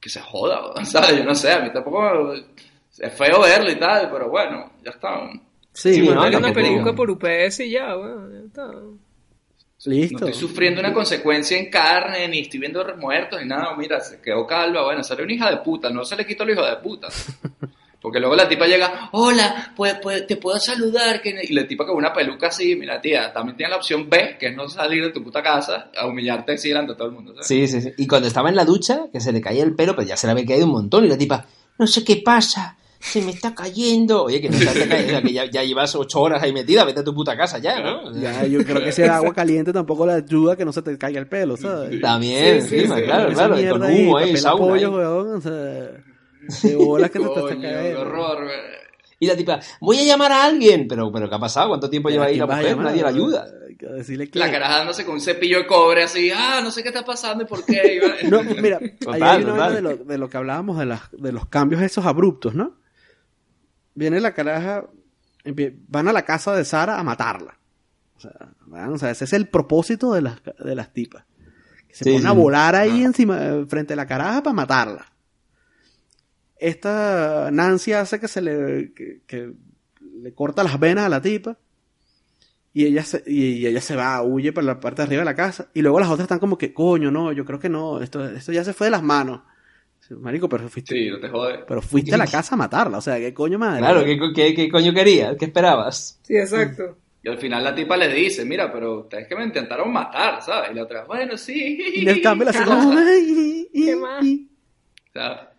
[0.00, 1.18] que se joda, ¿sabes?
[1.18, 5.30] Yo no sé, a mí tampoco es feo verlo y tal, pero bueno, ya está.
[5.72, 6.38] Sí, Sí, bueno, ¿no?
[6.38, 8.32] Una peluca por UPS y ya, weón.
[8.32, 8.62] ya está.
[9.84, 10.16] No listo.
[10.26, 13.74] estoy sufriendo una consecuencia en carne, ni estoy viendo muertos, ni nada.
[13.76, 14.84] Mira, se quedó calva.
[14.84, 15.90] Bueno, salió una hija de puta.
[15.90, 17.08] No se le quitó el hijo de puta.
[18.00, 21.20] Porque luego la tipa llega, hola, pues, pues, te puedo saludar.
[21.22, 24.36] que- Y la tipa con una peluca así, mira, tía, también tiene la opción B,
[24.38, 27.14] que es no salir de tu puta casa a humillarte así delante de todo el
[27.14, 27.32] mundo.
[27.32, 27.46] ¿sabes?
[27.46, 27.92] Sí, sí, sí.
[27.96, 30.26] Y cuando estaba en la ducha, que se le caía el pelo, pero ya se
[30.26, 31.04] le había caído un montón.
[31.04, 31.46] Y la tipa,
[31.78, 34.24] no sé qué pasa, se me está cayendo.
[34.24, 36.52] Oye, que no se te cae, o sea, que ya, ya llevas ocho horas ahí
[36.52, 38.12] metida, vete a tu puta casa ya, ¿no?
[38.18, 40.82] Ya, yo creo que si era agua caliente tampoco le ayuda a que no se
[40.82, 42.00] te caiga el pelo, ¿sabes?
[42.00, 43.02] También, Sí, encima, sí.
[43.02, 43.60] claro, claro.
[43.60, 44.64] Y con humo ahí, sauna.
[44.64, 44.94] apoyo, ahí.
[44.94, 48.00] weón, o sea, de bolas que te está qué cayendo.
[48.02, 48.38] horror.
[49.18, 50.86] Y la tipa, voy a llamar a alguien.
[50.88, 51.68] Pero, pero ¿qué ha pasado?
[51.68, 52.70] ¿Cuánto tiempo lleva ahí la ¿Quién vas a mujer?
[52.76, 52.86] llamar?
[52.92, 53.46] Nadie la ayuda.
[53.96, 54.38] Decirle que...
[54.38, 57.44] La caraja dándose con un cepillo de cobre así, ah, no sé qué está pasando
[57.44, 58.00] y por qué.
[58.28, 59.74] No, mira, ahí Total, hay una total.
[59.74, 62.76] de lo, de lo que hablábamos de, las, de los cambios esos abruptos, ¿no?
[63.94, 64.86] Viene la caraja,
[65.88, 67.58] van a la casa de Sara a matarla.
[68.16, 68.32] O sea,
[68.66, 68.92] ¿verdad?
[68.92, 71.24] O sea, ese es el propósito de las, de las tipas.
[71.88, 75.06] Que se Sí, ponen a volar ahí encima, eh, frente a la caraja para matarla.
[76.56, 79.52] Esta Nancy hace que se le, que, que
[80.20, 81.58] le corta las venas a la tipa.
[82.74, 85.34] Y ella, se, y ella se va, huye por la parte de arriba de la
[85.34, 85.68] casa.
[85.74, 88.52] Y luego las otras están como que, coño, no, yo creo que no, esto, esto
[88.52, 89.42] ya se fue de las manos.
[90.10, 91.60] Marico, pero fuiste, Sí, no te jodes.
[91.66, 93.78] pero fuiste a la casa a matarla, o sea, ¿qué coño madre?
[93.80, 95.36] Claro, ¿qué, qué, qué coño querías?
[95.38, 96.18] ¿Qué esperabas?
[96.22, 96.96] Sí, exacto.
[97.24, 100.72] Y al final la tipa le dice, mira, pero ustedes que me intentaron matar, ¿sabes?
[100.72, 101.78] Y la otra, bueno, sí.
[101.94, 104.24] Y en el cambio la segunda, ay, ¿Qué más?
[104.24, 105.52] O sea,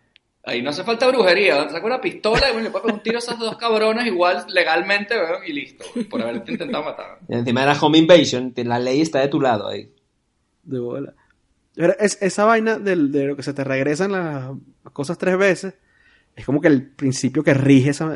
[0.43, 3.15] ahí no hace falta brujería, saca una pistola y bueno, le puedes pegar un tiro
[3.15, 5.15] a esas dos cabronas igual legalmente,
[5.47, 7.19] y listo, por haberte intentado matar.
[7.29, 9.89] Y encima de la home invasion, que la ley está de tu lado ahí.
[10.63, 11.13] de bola.
[11.75, 14.51] Pero es, esa vaina del, de lo que se te regresan las
[14.93, 15.73] cosas tres veces,
[16.35, 18.11] es como que el principio que rige esa,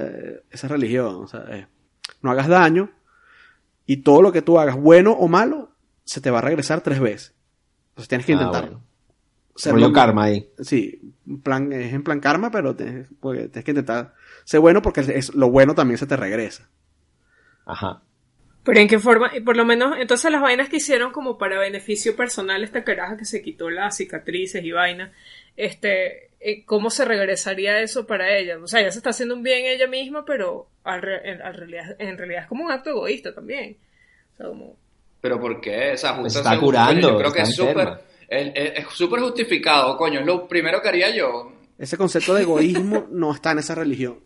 [0.52, 1.16] esa religión.
[1.24, 1.68] O sea, es,
[2.22, 2.92] no hagas daño
[3.86, 5.72] y todo lo que tú hagas, bueno o malo,
[6.04, 7.34] se te va a regresar tres veces.
[7.90, 8.70] Entonces tienes que Ah, intentarlo.
[8.72, 8.88] bueno.
[9.56, 10.48] Ser Rollo lo- karma ahí.
[10.60, 13.08] Sí, plan, es en plan karma, pero tienes
[13.66, 16.70] que intentar ser bueno porque es, lo bueno también se te regresa.
[17.66, 18.04] Ajá.
[18.68, 21.58] Pero en qué forma, y por lo menos, entonces las vainas que hicieron como para
[21.60, 25.12] beneficio personal esta caraja que se quitó las cicatrices y vainas,
[25.56, 28.58] este, eh, ¿cómo se regresaría eso para ella?
[28.62, 31.54] O sea, ella se está haciendo un bien ella misma, pero al re- en, al
[31.56, 33.78] realidad, en realidad es como un acto egoísta también.
[34.34, 34.78] O sea, como,
[35.22, 35.94] Pero ¿por qué?
[35.94, 37.88] O sea, Pues está curando, Yo creo que es súper
[38.30, 41.54] es- es- es súper justificado, coño, es lo primero que haría yo.
[41.80, 44.20] Ese concepto de egoísmo no está en esa religión.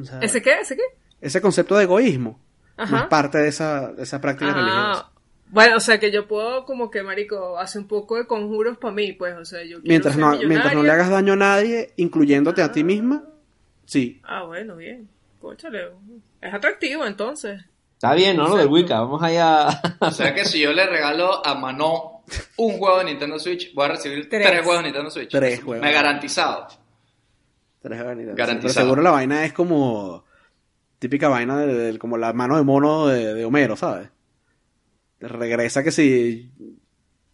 [0.00, 0.54] O sea, ¿Ese qué?
[0.60, 0.82] ¿Ese qué?
[1.20, 2.40] ese concepto de egoísmo
[2.88, 4.92] no es parte de esa, de esa práctica religiosa.
[4.92, 5.10] Ah,
[5.48, 8.94] bueno, o sea que yo puedo como que, marico, hace un poco de conjuros para
[8.94, 11.92] mí, pues, o sea, yo Mientras ser no, mientras no le hagas daño a nadie,
[11.96, 13.24] incluyéndote a ti misma,
[13.84, 14.20] sí.
[14.24, 15.08] Ah, bueno, bien.
[15.40, 15.88] Cóchale,
[16.40, 17.62] es atractivo entonces.
[17.94, 18.48] Está bien, ¿no?
[18.48, 19.00] Lo del Wicca.
[19.00, 19.68] Vamos allá.
[19.98, 22.22] O sea que si yo le regalo a Manó
[22.56, 24.46] un juego de Nintendo Switch, voy a recibir Tres.
[24.46, 25.30] tres, juegos de Nintendo Switch.
[25.30, 25.84] Tres juegos.
[25.84, 26.66] Me garantizado.
[27.82, 28.36] Tres vanitas.
[28.36, 28.74] Garantizado.
[28.74, 30.24] Pero seguro la vaina es como
[31.00, 34.08] típica vaina de, de- como la mano de mono de, de Homero, ¿sabes?
[35.18, 36.50] Regresa que si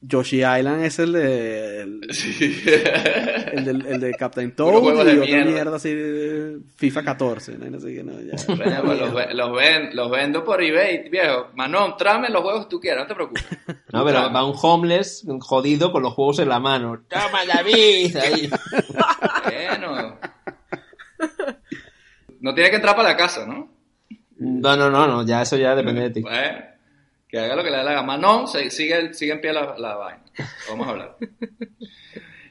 [0.00, 2.00] Yoshi Island es el de el,
[3.52, 5.50] el del- el de Captain Toad y de otra mierda.
[5.50, 7.76] mierda así de FIFA 14, ¿no?
[7.76, 8.34] Así que no, ya.
[8.56, 11.48] Bueno, pues los, los, ven- los vendo por eBay, viejo.
[11.54, 13.44] Manón, tráeme los juegos que tú quieras, no te preocupes.
[13.92, 14.34] No, pero Tráeme.
[14.34, 17.02] va un homeless un jodido con los juegos en la mano.
[17.08, 18.16] ¡Toma, David!
[18.16, 18.50] Ahí.
[19.44, 20.18] Bueno.
[22.46, 23.68] No tiene que entrar para la casa, ¿no?
[24.38, 26.20] No, no, no, no, ya eso ya depende de ti.
[26.20, 26.58] Bueno,
[27.28, 28.16] que haga lo que le dé la gana.
[28.16, 30.22] No, sigue, sigue en pie la, la vaina.
[30.68, 31.16] Vamos a hablar.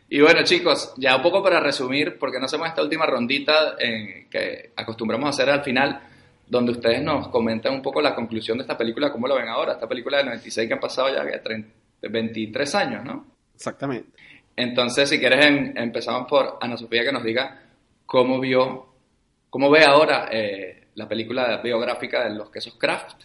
[0.09, 4.29] Y bueno, chicos, ya un poco para resumir, porque no hacemos esta última rondita en-
[4.29, 5.99] que acostumbramos a hacer al final,
[6.47, 9.73] donde ustedes nos comentan un poco la conclusión de esta película, cómo lo ven ahora.
[9.73, 11.69] Esta película de 96 que han pasado ya que 30
[12.07, 13.25] 23 años, ¿no?
[13.55, 14.09] Exactamente.
[14.55, 17.61] Entonces, si quieres, em- empezamos por Ana Sofía que nos diga
[18.05, 18.94] cómo vio,
[19.55, 23.23] cómo ve ahora eh, la película biográfica de los quesos Kraft.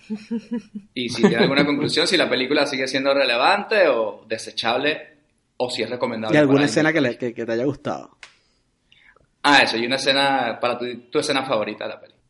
[0.94, 5.08] Y si tiene alguna conclusión, si la película sigue siendo relevante o desechable,
[5.56, 6.36] o si es recomendable.
[6.36, 8.16] ¿Y alguna para escena que, le- que, que te haya gustado?
[9.42, 12.22] Ah, eso, y una escena, para tu, tu escena favorita de la película.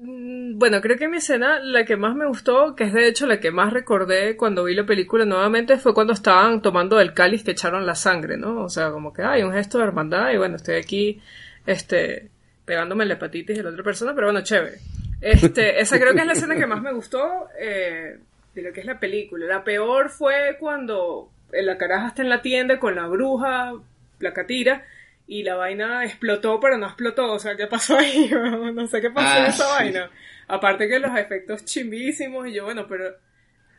[0.00, 3.26] Mm, Bueno, creo que mi escena, la que más me gustó, que es de hecho
[3.26, 7.42] la que más recordé cuando vi la película nuevamente, fue cuando estaban tomando el cáliz
[7.42, 8.64] que echaron la sangre, ¿no?
[8.64, 11.22] O sea, como que hay un gesto de hermandad y bueno, estoy aquí,
[11.64, 12.28] este,
[12.66, 14.76] pegándome la hepatitis de la otra persona, pero bueno, chévere.
[15.22, 18.18] Este, esa creo que es la escena que más me gustó eh,
[18.54, 19.46] de lo que es la película.
[19.46, 23.72] La peor fue cuando la caraja está en la tienda con la bruja,
[24.18, 24.84] la catira,
[25.28, 27.32] y la vaina explotó, pero no explotó.
[27.32, 28.30] O sea, ¿qué pasó ahí?
[28.74, 29.70] no sé qué pasó en Ah, esa sí.
[29.72, 30.10] vaina.
[30.48, 33.14] Aparte que los efectos chimbísimos, y yo, bueno, pero.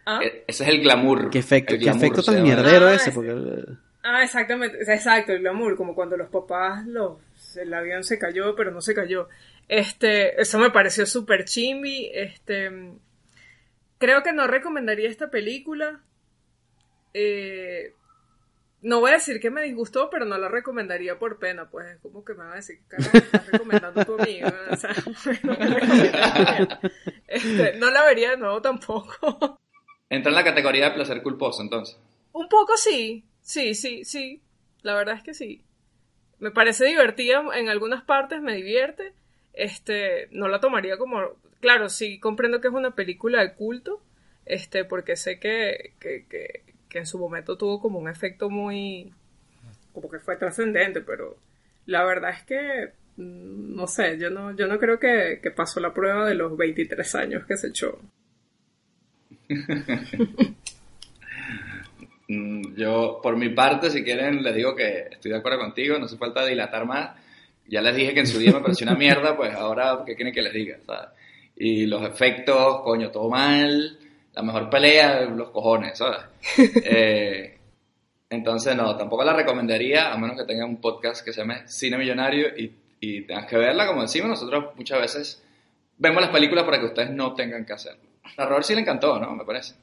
[0.06, 0.20] ¿Ah?
[0.24, 1.30] E- Ese es el glamour.
[1.30, 3.10] ¿Qué efecto, el qué glamour, efecto tan mierdero Ah, ese?
[3.10, 3.34] es- Porque...
[4.04, 7.18] Ah, exactamente, exacto, el glamour, como cuando los papás, los,
[7.56, 9.30] el avión se cayó, pero no se cayó.
[9.68, 12.72] Este, eso me pareció súper chimbi, este,
[13.98, 16.02] creo que no recomendaría esta película.
[17.14, 17.94] Eh,
[18.82, 21.98] no voy a decir que me disgustó, pero no la recomendaría por pena, pues es
[22.00, 24.92] como que me van a decir, carajo, me estás recomendando tu amigo, o sea,
[25.44, 26.92] no me.
[27.28, 29.60] Este, no la vería de nuevo tampoco.
[30.10, 31.98] Entra en la categoría de placer culposo, entonces.
[32.32, 34.42] Un poco sí, sí, sí, sí.
[34.84, 35.62] La verdad es que sí.
[36.40, 39.14] Me parece divertida en algunas partes, me divierte.
[39.54, 41.20] Este, no la tomaría como,
[41.60, 44.02] claro, sí comprendo que es una película de culto,
[44.46, 49.12] este, porque sé que, que, que, que en su momento tuvo como un efecto muy,
[49.94, 51.38] como que fue trascendente, pero
[51.88, 55.80] la verdad es que, mm, no sé, yo no, yo no creo que, que pasó
[55.80, 58.00] la prueba de los 23 años que se echó.
[62.28, 66.06] Mm, Yo, por mi parte, si quieren, les digo que estoy de acuerdo contigo, no
[66.06, 67.12] hace falta dilatar más.
[67.68, 70.34] Ya les dije que en su día me pareció una mierda, pues ahora, ¿qué quieren
[70.34, 70.78] que les diga?
[70.86, 71.10] ¿sabes?
[71.58, 73.98] Y los efectos, coño, todo mal.
[74.34, 76.20] La mejor pelea, los cojones, ¿sabes?
[76.86, 77.58] Eh,
[78.30, 81.98] entonces, no, tampoco la recomendaría, a menos que tengan un podcast que se llame Cine
[81.98, 85.44] Millonario y, y tengas que verla, como decimos, nosotros muchas veces
[85.98, 88.02] vemos las películas para que ustedes no tengan que hacerlo.
[88.36, 89.34] A Robert sí le encantó, ¿no?
[89.34, 89.76] Me parece.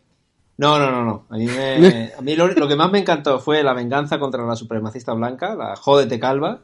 [0.56, 1.24] No, no, no, no.
[1.30, 4.44] A mí, me- a mí lo, lo que más me encantó fue la venganza contra
[4.46, 6.60] la supremacista blanca, la jódete calva,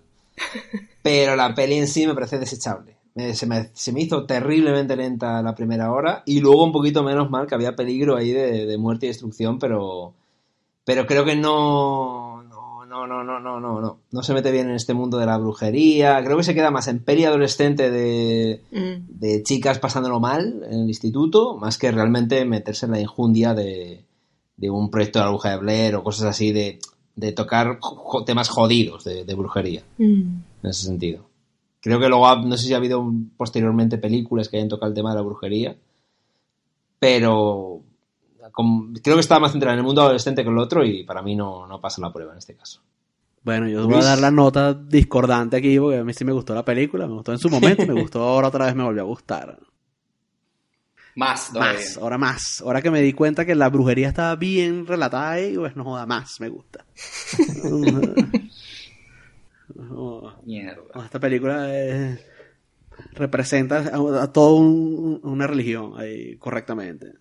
[1.03, 2.97] pero la peli en sí me parece desechable.
[3.14, 7.03] Me- se, me, se me hizo terriblemente lenta la primera hora y luego un poquito
[7.03, 10.14] menos mal que había peligro ahí de, de muerte y destrucción, pero,
[10.84, 12.43] pero creo que no,
[13.07, 15.38] no, no, no, no, no, no, no, se mete bien en este mundo de la
[15.38, 16.22] brujería.
[16.24, 18.62] Creo que se queda más en peli adolescente de,
[19.09, 24.05] de chicas pasándolo mal en el instituto, más que realmente meterse en la injundia de,
[24.57, 26.78] de un proyecto de la bruja de Blair o cosas así de,
[27.16, 29.82] de tocar jo- temas jodidos de, de brujería,
[30.62, 31.28] en ese sentido.
[31.82, 34.94] Creo que luego, no sé si ha habido un- posteriormente películas que hayan tocado el
[34.94, 35.76] tema de la brujería,
[36.98, 37.80] pero
[39.03, 41.22] creo que está más centrado en el mundo adolescente que en el otro y para
[41.22, 42.80] mí no, no pasa la prueba en este caso.
[43.43, 46.55] Bueno, yo voy a dar la nota discordante aquí porque a mí sí me gustó
[46.55, 49.07] la película, me gustó en su momento, me gustó ahora otra vez me volvió a
[49.07, 49.59] gustar.
[51.16, 51.74] Más, todavía.
[51.78, 52.62] Más, ahora más.
[52.64, 56.07] Ahora que me di cuenta que la brujería estaba bien relatada ahí, pues no joda
[56.07, 56.84] más, me gusta.
[60.45, 61.05] Mierda.
[61.05, 62.18] esta película eh,
[63.14, 67.12] representa a, a toda un- una religión ahí correctamente.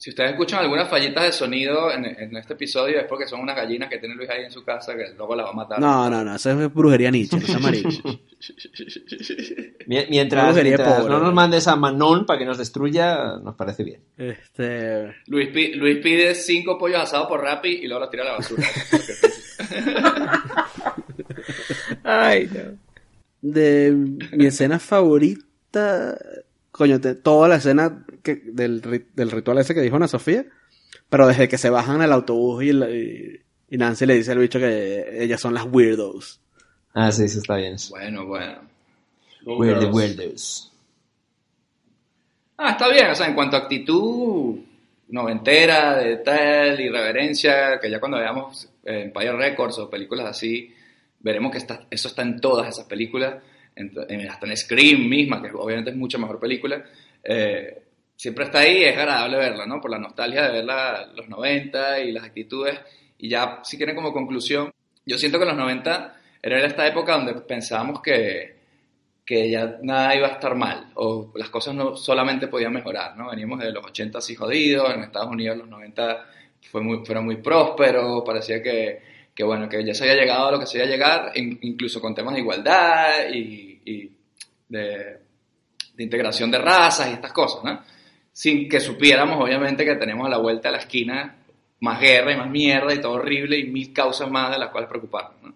[0.00, 3.56] Si ustedes escuchan algunas fallitas de sonido en, en este episodio es porque son unas
[3.56, 5.80] gallinas que tiene Luis ahí en su casa que luego la va a matar.
[5.80, 7.88] No, no, no, eso es brujería Nietzsche, marico.
[9.86, 11.34] Mi- Mientras, Brujería mientras pobre, no nos ¿no?
[11.34, 14.00] mandes a Manon para que nos destruya, nos parece bien.
[14.16, 18.64] Este, Luis pide cinco pollos asados por Rappi y luego los tira a la basura.
[22.04, 22.78] Ay, no.
[23.42, 23.92] de
[24.32, 26.16] mi escena favorita,
[26.70, 28.80] coño, te- toda la escena que, del,
[29.14, 30.44] del ritual ese que dijo Ana Sofía,
[31.08, 33.40] pero desde que se bajan al autobús y, la- y-
[33.70, 36.40] y Nancy le dice al bicho que ellas son las weirdos.
[36.94, 37.74] Ah, sí, sí, está bien.
[37.74, 37.90] eso.
[37.90, 38.60] bueno, bueno.
[39.44, 40.72] Weird weirdos.
[42.56, 44.58] Ah, está bien, o sea, en cuanto a actitud
[45.08, 50.74] noventera, de tal, irreverencia, que ya cuando veamos eh, Empire Records o películas así,
[51.20, 53.36] veremos que está, eso está en todas esas películas,
[53.76, 56.84] en- en- hasta en Scream misma, que obviamente es mucho mejor película,
[57.22, 57.82] eh,
[58.18, 59.80] siempre está ahí, es agradable verla, ¿no?
[59.80, 62.78] Por la nostalgia de ver la- los 90 y las actitudes,
[63.18, 64.72] y ya, si quieren como conclusión,
[65.06, 68.58] yo siento que los 90 era esta época donde pensábamos que
[69.24, 73.28] que ya nada iba a estar mal, o las cosas no solamente podían mejorar, ¿no?
[73.28, 76.24] Veníamos de los 80 así jodidos, en Estados Unidos los 90
[76.70, 79.02] fue muy, fueron muy prósperos, parecía que,
[79.34, 81.58] que, bueno, que ya se había llegado a lo que se iba a llegar, in-
[81.60, 84.10] incluso con temas de igualdad y, y
[84.66, 85.18] de,
[85.94, 87.82] de integración de razas y estas cosas, ¿no?
[88.38, 91.34] Sin que supiéramos, obviamente, que tenemos a la vuelta de la esquina
[91.80, 94.88] más guerra y más mierda y todo horrible y mil causas más de las cuales
[94.88, 95.54] preocuparnos, ¿no?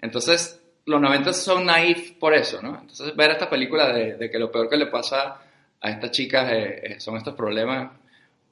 [0.00, 2.60] Entonces, los 90 son naif por eso.
[2.60, 5.40] Entonces, ver esta película de, de que lo peor que le pasa
[5.80, 7.90] a estas chicas eh, eh, son estos problemas,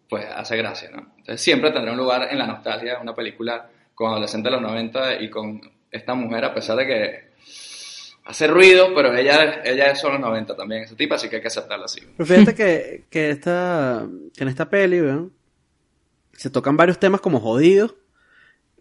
[0.09, 1.13] pues hace gracia, ¿no?
[1.19, 5.23] Entonces, siempre tendrá un lugar en la nostalgia una película con adolescentes de los 90
[5.23, 5.61] y con
[5.93, 7.30] esta mujer, a pesar de que
[8.25, 11.49] hace ruido, pero ella, ella es solo 90 también, ese tipo, así que hay que
[11.49, 12.01] aceptarla así.
[12.17, 14.07] Pero fíjate que, que, esta,
[14.37, 15.33] que en esta peli, weón,
[16.33, 17.95] se tocan varios temas como jodidos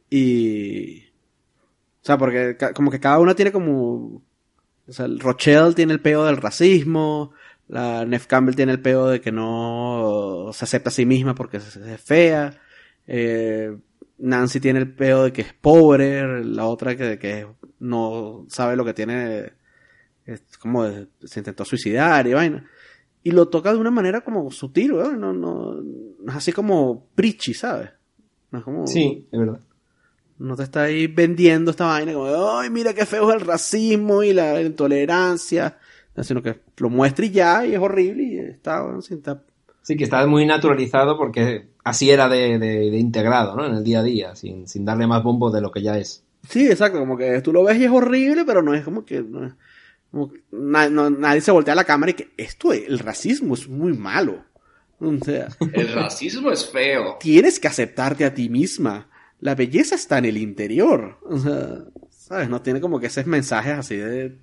[0.09, 1.05] y...
[2.01, 4.23] O sea, porque como que cada una tiene como...
[4.87, 7.33] O sea, el Rochelle tiene el peo del racismo,
[7.67, 11.57] la Nef Campbell tiene el peo de que no se acepta a sí misma porque
[11.57, 12.59] es, es fea,
[13.05, 13.75] eh,
[14.17, 17.45] Nancy tiene el peo de que es pobre, la otra que, que
[17.80, 19.53] no sabe lo que tiene,
[20.25, 22.65] es como de- se intentó suicidar y vaina.
[23.23, 27.07] Y lo toca de una manera como sutil, weón, no, no, no es así como
[27.15, 27.89] preachy, ¿sabes?
[28.51, 28.88] No es como...
[28.88, 29.59] Sí, es verdad.
[30.38, 32.27] No te está ahí vendiendo esta vaina como,
[32.57, 35.77] ay, mira qué feo es el racismo y la intolerancia.
[36.15, 39.43] No, Sino que lo muestra y ya, y es horrible, y está, bueno, sí, está-
[39.82, 43.65] Sí, que está muy naturalizado porque así era de, de- de integrado, ¿no?
[43.65, 46.23] En el día a día, sin, sin darle más bombo de lo que ya es.
[46.47, 49.21] Sí, exacto, como que tú lo ves y es horrible, pero no es como que...
[49.21, 49.53] no es-
[50.11, 53.53] como que na- no- nadie se voltea a la cámara y que esto, el racismo
[53.53, 54.43] es muy malo.
[54.99, 57.17] O sea, El racismo es feo.
[57.19, 59.07] tienes que aceptarte a ti misma.
[59.39, 61.17] La belleza está en el interior.
[61.23, 62.49] O sea, ¿sabes?
[62.49, 64.35] No tiene como que esos mensajes así de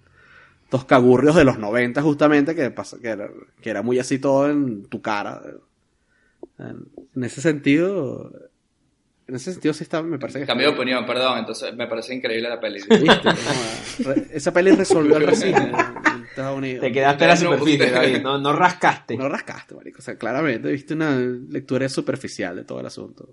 [0.70, 3.28] toscagurrios de los 90 justamente, que, pasa, que, era,
[3.60, 5.42] que era muy así todo en tu cara.
[6.58, 8.32] En, en ese sentido,
[9.28, 10.46] en ese sentido sí está, me parece que...
[10.46, 12.80] Cambio de opinión, perdón, entonces me parece increíble la peli.
[14.32, 16.80] Esa peli resolvió el racismo en Estados Unidos.
[16.80, 19.16] Te quedaste en la No, superficie, David, no, no rascaste.
[19.16, 19.98] No rascaste, marico.
[19.98, 23.28] O sea, claramente viste una lectura superficial de todo el asunto.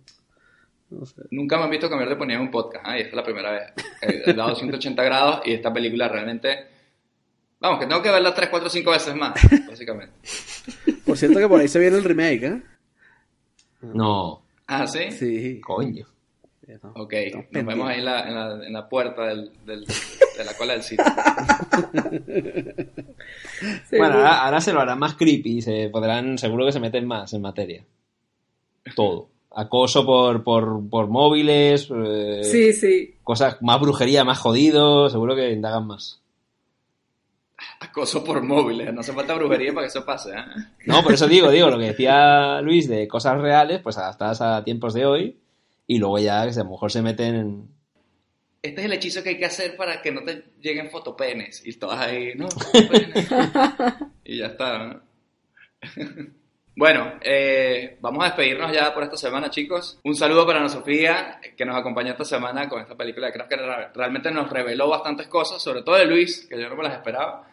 [0.90, 1.22] No sé.
[1.32, 2.98] Nunca me han visto cambiar de opinión en un podcast, ¿ah?
[2.98, 3.74] y esta es la primera vez.
[4.02, 6.68] He dado 180 grados y esta película realmente...
[7.60, 9.34] Vamos, que tengo que verla 3, 4, 5 veces más,
[9.70, 10.14] básicamente.
[11.06, 12.62] Por cierto que por ahí se viene el remake, ¿eh?
[13.94, 15.12] No, Ah, ¿sí?
[15.12, 15.60] Sí.
[15.62, 16.06] coño.
[16.82, 17.14] No, Ok,
[17.52, 20.74] nos vemos ahí en la, en la, en la puerta del, del- de la cola
[20.74, 21.04] del sitio.
[23.90, 27.06] Sí, bueno, ahora, ahora se lo harán más creepy, se podrán, seguro que se meten
[27.06, 27.84] más en materia.
[28.96, 29.28] Todo.
[29.56, 33.14] Acoso por, por, por móviles, eh, Sí, sí.
[33.24, 36.22] cosas, más brujería, más jodido, seguro que indagan más.
[37.80, 40.44] Acoso por móviles, no hace falta brujería para que eso pase, ¿eh?
[40.86, 44.64] No, por eso digo, digo, lo que decía Luis de cosas reales, pues adaptadas a
[44.64, 45.40] tiempos de hoy,
[45.88, 47.68] y luego ya que a lo mejor se meten en...
[48.62, 51.62] Este es el hechizo que hay que hacer para que no te lleguen fotopenes.
[51.66, 52.48] Y todas ahí, ¿no?
[52.50, 53.28] Fotopenes.
[54.24, 55.02] y ya está, ¿no?
[56.76, 60.00] Bueno, eh, vamos a despedirnos ya por esta semana, chicos.
[60.04, 63.50] Un saludo para Ana Sofía, que nos acompañó esta semana con esta película de Craft,
[63.50, 63.58] que
[63.94, 67.48] realmente nos reveló bastantes cosas, sobre todo de Luis, que yo no me las esperaba.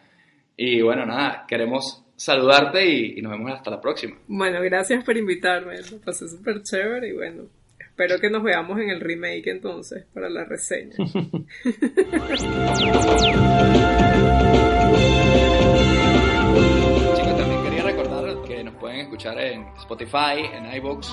[0.57, 4.15] Y bueno, nada, queremos saludarte y, y nos vemos hasta la próxima.
[4.27, 5.77] Bueno, gracias por invitarme.
[5.89, 7.43] Lo pasé súper chévere y bueno,
[7.79, 10.95] espero que nos veamos en el remake entonces para la reseña.
[17.15, 21.07] Chicos, también quería recordar que nos pueden escuchar en Spotify, en iVoox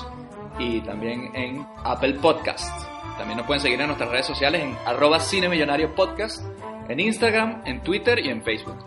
[0.59, 2.69] y también en Apple Podcast.
[3.17, 6.43] También nos pueden seguir en nuestras redes sociales en arroba Cinemillonario Podcast,
[6.87, 8.77] en Instagram, en Twitter y en Facebook.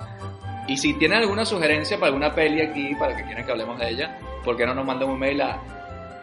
[0.69, 3.91] Y si tienen alguna sugerencia para alguna peli aquí, para que quieran que hablemos de
[3.91, 5.61] ella, ¿por qué no nos mandan un mail a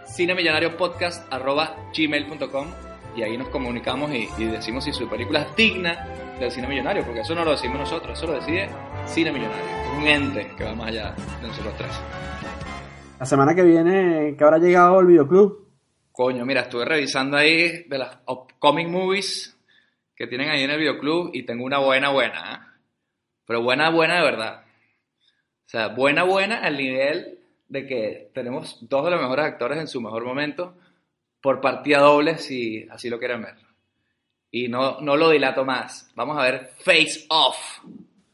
[0.07, 2.67] cinemillonariopodcast.gmail.com
[3.15, 6.07] y ahí nos comunicamos y, y decimos si su película es digna
[6.39, 8.69] del cine millonario, porque eso no lo decimos nosotros, eso lo decide
[9.05, 11.91] Cine Millonario, es un ente que va más allá de nosotros tres.
[13.19, 15.67] La semana que viene, que habrá llegado el videoclub.
[16.11, 19.57] Coño, mira, estuve revisando ahí de las upcoming movies
[20.15, 22.68] que tienen ahí en el videoclub y tengo una buena, buena, ¿eh?
[23.49, 24.61] Pero buena, buena de verdad.
[24.61, 29.87] O sea, buena, buena al nivel de que tenemos dos de los mejores actores en
[29.87, 30.75] su mejor momento
[31.41, 33.55] por partida doble si así lo quieren ver.
[34.51, 36.11] Y no, no lo dilato más.
[36.13, 37.57] Vamos a ver Face Off.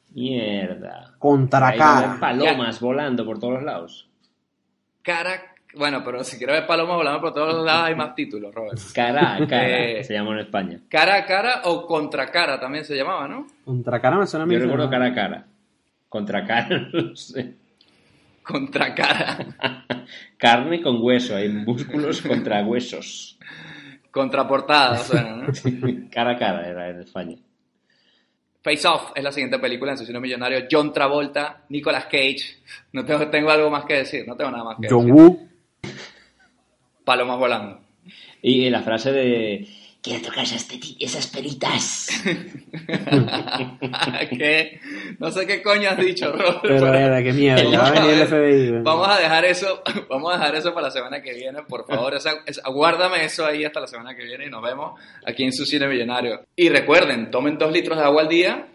[0.10, 1.16] Mierda.
[1.18, 2.18] Contra Ahí cara.
[2.20, 4.10] palomas volando por todos lados.
[5.02, 5.55] Cara...
[5.78, 8.80] Bueno, pero si quiero ver Paloma volando por todos los lados hay más títulos, Robert.
[8.94, 9.68] Cara a cara,
[10.00, 10.80] Eh, se llama en España.
[10.90, 13.48] Cara a cara o contra cara también se llamaba, ¿no?
[13.64, 14.54] Contra cara me suena a mí.
[14.56, 15.46] Yo recuerdo cara a cara.
[16.10, 17.56] Contra cara, no sé.
[18.42, 19.38] Contra cara.
[20.38, 23.38] Carne con hueso, hay músculos contra huesos.
[24.12, 25.48] Contraportada, suena, ¿no?
[26.12, 27.36] cara a cara era en España.
[28.62, 30.66] Face Off es la siguiente película en Asesino Millonario.
[30.72, 32.62] John Travolta, Nicolas Cage.
[32.94, 35.14] No tengo, tengo algo más que decir, no tengo nada más que John decir.
[35.14, 35.50] Woo.
[37.04, 37.80] Palomas volando.
[38.42, 39.68] Y la frase de...
[40.02, 40.68] Quiero tocar esas,
[41.00, 42.10] esas peritas.
[44.30, 44.80] ¿Qué?
[45.20, 46.60] No sé qué coño has dicho, Robert.
[46.62, 47.72] Pero era, qué miedo.
[47.78, 48.84] Va a venir el FBI.
[48.84, 52.14] Vamos a dejar eso, vamos a dejar eso para la semana que viene, por favor.
[52.14, 55.54] Esa- esa- aguárdame eso ahí hasta la semana que viene y nos vemos aquí en
[55.54, 56.46] su cine millonario.
[56.56, 58.68] Y recuerden, tomen dos litros de agua al día.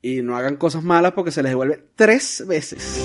[0.00, 3.04] Y no hagan cosas malas porque se les devuelve tres veces.